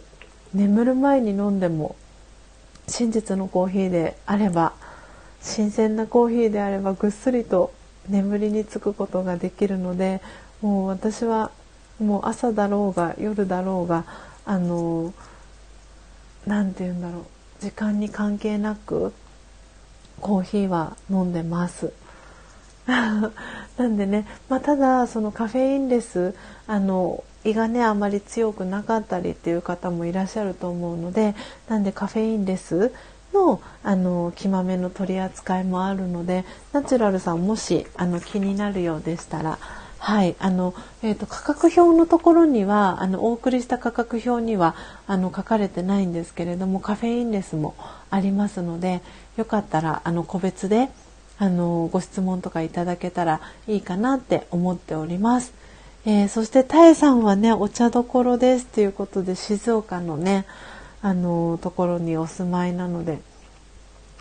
[0.54, 1.96] 眠る前に飲んでも
[2.86, 4.74] 真実のコーヒーであれば
[5.40, 7.72] 新鮮なコーヒーであればぐっすりと
[8.08, 10.20] 眠りにつくことができるので
[10.60, 11.50] もう私は
[12.00, 14.04] もう朝だろうが夜だろうが
[14.44, 15.12] あの
[16.46, 17.24] 何て言うんだろう。
[17.62, 19.12] 時間に関係なく
[20.20, 21.92] コーヒーは飲んでます。
[22.86, 23.30] な
[23.86, 26.34] んでね、まあ、ただそのカフェインレス
[26.66, 31.36] あの胃がねあまり強くなかったりっていう方もいらっしゃると思うので
[31.68, 32.92] なんでカフェインレス
[33.32, 39.58] のあの木豆の取り扱いもあるのでナチュラルさんもしあの気になるようでしたら
[40.04, 40.74] はいあの
[41.04, 44.74] えーと、価格表のところにはあのお送りした価格表には
[45.06, 47.76] あの書かれてないんですけれどもカフェインレスも
[48.10, 49.00] ありますので
[49.36, 50.88] よかったらあの個別で
[51.38, 55.54] あのご質問とかいただけたらいいかなって思っております。
[56.04, 60.46] えー、そしてタエさんはねお茶どころですということで静岡のね
[61.00, 63.20] あのところにお住まいなので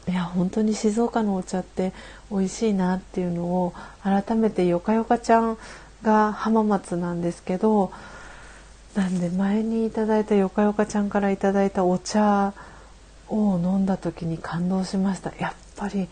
[0.07, 1.93] いや本当に静岡のお茶って
[2.31, 3.73] 美味しいなっていうのを
[4.03, 5.57] 改めてよかよかちゃん
[6.01, 7.91] が浜松なんですけど
[8.95, 12.53] なんで前にいただいたよかよかちゃんからいただいたお茶
[13.29, 15.31] を飲んだ時に感動しました。
[15.39, 16.09] やっぱり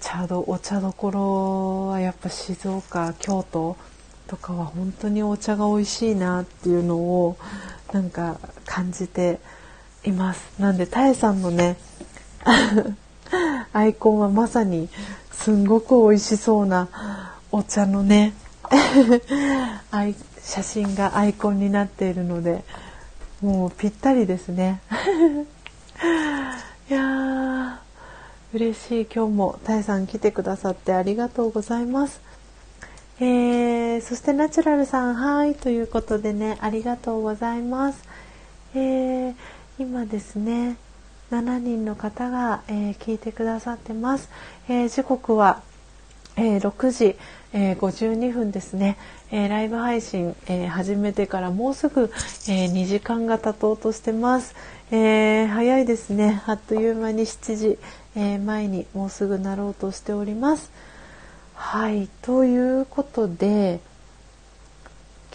[0.00, 3.76] 茶どお茶どころはやっぱ静岡京都
[4.26, 7.36] とかは本当にお茶が美味しいなっていうのを
[7.92, 9.38] なんか感じて
[10.04, 10.54] います。
[10.58, 11.76] なんでたえさんのね
[13.74, 14.88] アイコンはまさに
[15.32, 16.88] すんごく美味しそうな
[17.50, 18.32] お茶のね
[20.40, 22.64] 写真がアイコンになっているので
[23.42, 24.80] もうぴったりですね
[26.88, 27.80] いや
[28.52, 32.20] 嬉しい今日もたえさん来てくださってありがとうございます。
[33.20, 38.02] えー、そしてナチュラルさんはいということでねありがとうございます。
[38.74, 39.34] えー、
[39.78, 40.76] 今ですね
[41.34, 44.28] 7人の方が、えー、聞いてくださってます。
[44.68, 45.62] え時刻は、
[46.36, 47.16] え6時、
[47.52, 48.96] え52分ですね、
[49.32, 52.12] えライブ配信、え始めてからもうすぐ、
[52.48, 54.54] え2時間が経とうとしてます。
[54.92, 57.78] え早いですねあっという間に7時、
[58.14, 60.70] えー、前にもうすぐなろうとしております。
[61.54, 63.80] はいということで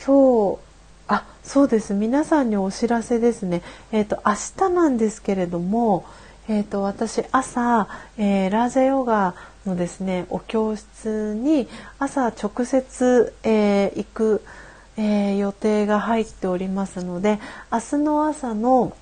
[0.06, 0.69] 今日
[1.10, 3.64] あそうです皆さんにお知らせですね。
[3.92, 4.34] え、ー、と明
[4.70, 6.06] 日なんですけれども、
[6.48, 7.88] え、ー、と私朝、
[8.18, 9.34] えー、ラージャヨガ
[9.66, 14.44] のですねお教室に朝直接、え行く、
[14.98, 17.40] え予定が入っておりますので
[17.72, 18.96] 明日の朝の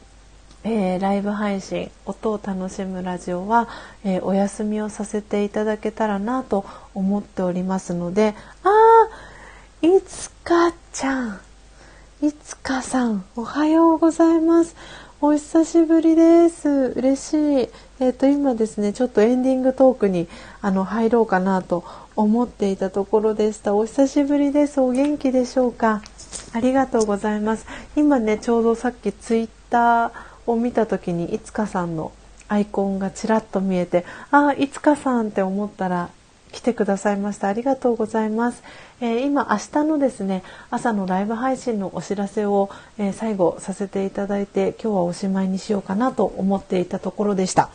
[0.64, 3.70] えー、ライブ配信音を楽しむラジオは、
[4.04, 11.40] えー、お休みをさせていただけたらなと思っておりますのであーいつかちゃん
[12.20, 14.76] いつかさんおはようございます。
[15.22, 16.68] お久しぶりです。
[16.96, 17.38] 嬉しい。
[18.00, 20.28] えっ、ー、と今ですねちょっとエンディングトークに
[20.60, 21.84] あの入ろうかなと
[22.16, 23.76] 思っていたところでした。
[23.76, 24.82] お久しぶりです。
[24.82, 26.02] お元気でしょうか？
[26.54, 27.68] ありがとうございます。
[27.96, 30.12] 今ねちょうどさっきツイッター
[30.48, 32.12] を見た時にいつかさんの
[32.48, 36.10] アイコンがちらっと見えてああいつかさんって思ったら
[36.52, 37.48] 来てくださいました。
[37.48, 38.64] ありがとうございます、
[39.02, 47.70] えー、今明日のですね朝のライブ配信のお知らせを、えー、最後させていただいて今日はおしまいにしようかなと思っていたところでした。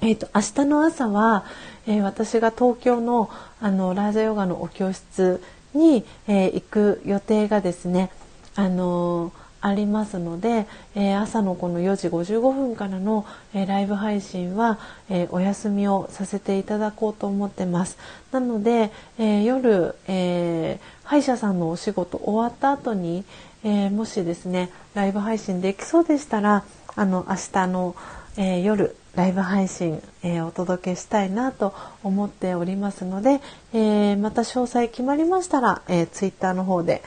[0.00, 1.44] えーと、明日の朝は、
[1.86, 3.30] えー、私が東京の
[3.60, 5.42] あのラージャヨガのお教室
[5.74, 8.10] に、えー、行く予定がですね、
[8.54, 14.78] あのーありますので、えー、朝のこの4時55分からの、えー、ライブ配信は、
[15.10, 17.98] えー、お休みをさせていただこうと思ってます。
[18.30, 23.24] なので、え夜、え歯医者さんのお仕事終わった後に、
[23.64, 27.96] えもしですねライブ配信できそうでしたらあの明日の、
[28.36, 33.40] え夜ライブ配信、えお届けしたいなと思っておりますので、
[33.72, 37.02] えまた詳細決まりましたら、えー、ツイッターの方で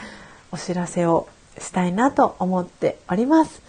[0.52, 1.28] お知らせを
[1.58, 3.62] したいなと思っております。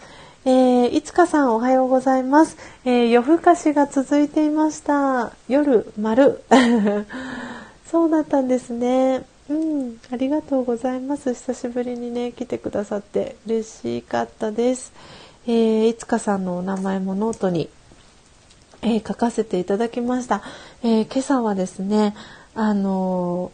[0.44, 2.56] えー、いつかさんおはようございます。
[2.84, 5.32] えー、夜更かしが続いていました。
[5.48, 6.42] 夜丸。
[7.86, 9.24] そうだったんですね。
[9.48, 11.34] うん、ありがとうございます。
[11.34, 14.92] 久しぶりにね、来てくださって嬉しかったです。
[15.46, 17.68] えー、いつかさんのお名前もノートに、
[18.82, 20.42] えー、書かせていただきました。
[20.82, 22.16] えー、今朝はですね、
[22.54, 23.52] あの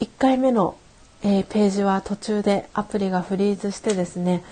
[0.00, 0.76] ー、1回目の
[1.22, 4.42] えー、ページは途中でアプリがフリーズしてですね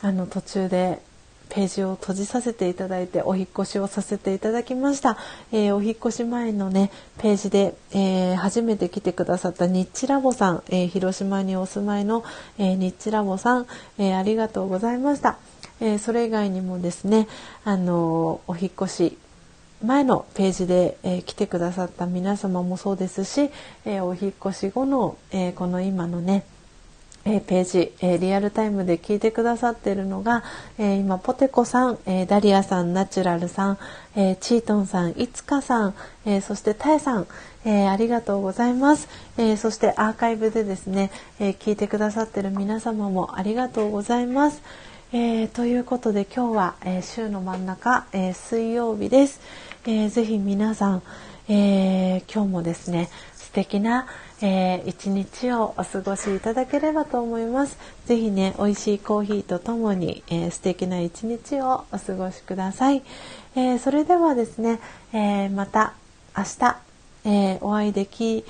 [0.00, 1.00] あの途中で
[1.48, 5.16] ページを閉じさせていただいてお引越しをさせていただきました、
[5.52, 12.24] えー、お引越し前のねページで、えー、初めて来てくださったニッチラボさん、えー、広島にお住まいの、
[12.58, 13.66] えニッチラボさん、
[13.98, 15.38] えありがとうございました、
[15.80, 17.28] えそれ以外にもですね
[17.64, 19.18] あのお引越し
[19.84, 23.50] 前のページで、えー、来てくださった皆様もそうですし、
[23.84, 26.44] えー、お引越し後の、えー、この今のね、
[27.28, 30.44] え、ページ、え、リアルタイムで聞いてくださっているのが、
[30.78, 33.78] え、今ポテコさん、えダリアさんナチュラルさん、
[34.14, 37.26] えチートンさんいつかさん、えそしてタエさん、
[37.64, 39.08] えありがとうございます、
[39.38, 41.10] えそしてアーカイブでですね、
[41.40, 44.62] え聞いてくださっている皆様もありがとうございます、
[45.12, 49.40] えということで今日は、え週の真ん中、え水曜日です、
[49.86, 51.02] えー、ぜひ皆さん、
[51.48, 54.06] え今日もですね素敵な
[54.42, 57.78] えー、一日をお過ごしいただければと思います。
[58.04, 63.02] ぜひね、美味しいコーヒーとともに、えー、素敵な一日をお過ごしください。
[63.54, 64.78] えー、それではですね、
[65.12, 65.94] えまた
[66.36, 66.76] 明日、
[67.24, 68.44] えお会いでき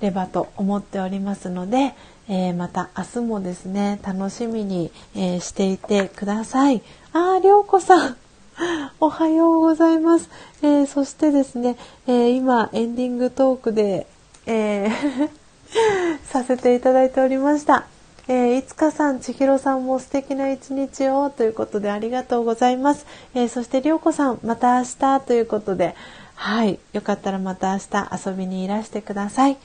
[0.00, 1.94] ればと思っておりますので、
[2.28, 6.82] えまた明日もですね、楽しみに、えしていてください。
[7.12, 8.27] あー、りょうこさん。
[9.00, 10.28] おはようございます。
[10.62, 14.06] えー、そしてですね、えー、今エンディングトークで
[14.46, 15.30] えー
[16.24, 17.86] させていただいておりました。
[18.26, 23.06] えー、いつかさん、ちひろさんも素敵な一日をということでありがとうございます。
[23.34, 25.94] えー、そしてりょうこさん、また明日ということで、
[26.34, 29.56] はい、よかったらまた明日遊びにいらしてください。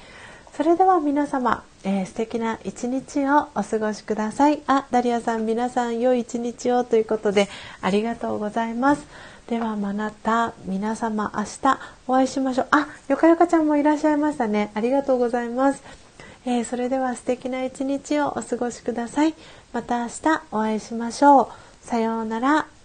[0.56, 4.62] それでは皆様、えー、素敵な一日をお過ごしください。
[4.68, 7.50] あ、ダリアさん、皆さん良い一日をということで
[7.82, 9.06] ありがとうございます。
[9.48, 12.68] ではまた皆様明日お会いしましょう。
[12.72, 14.72] あよかよかちゃんもいらっしゃいましたね。
[14.74, 15.84] ありがとうございます、
[16.46, 19.34] えー、それでは素敵な一日をお過ごしください。
[19.74, 21.48] また明日お会いしましょう。
[21.82, 22.83] さようなら。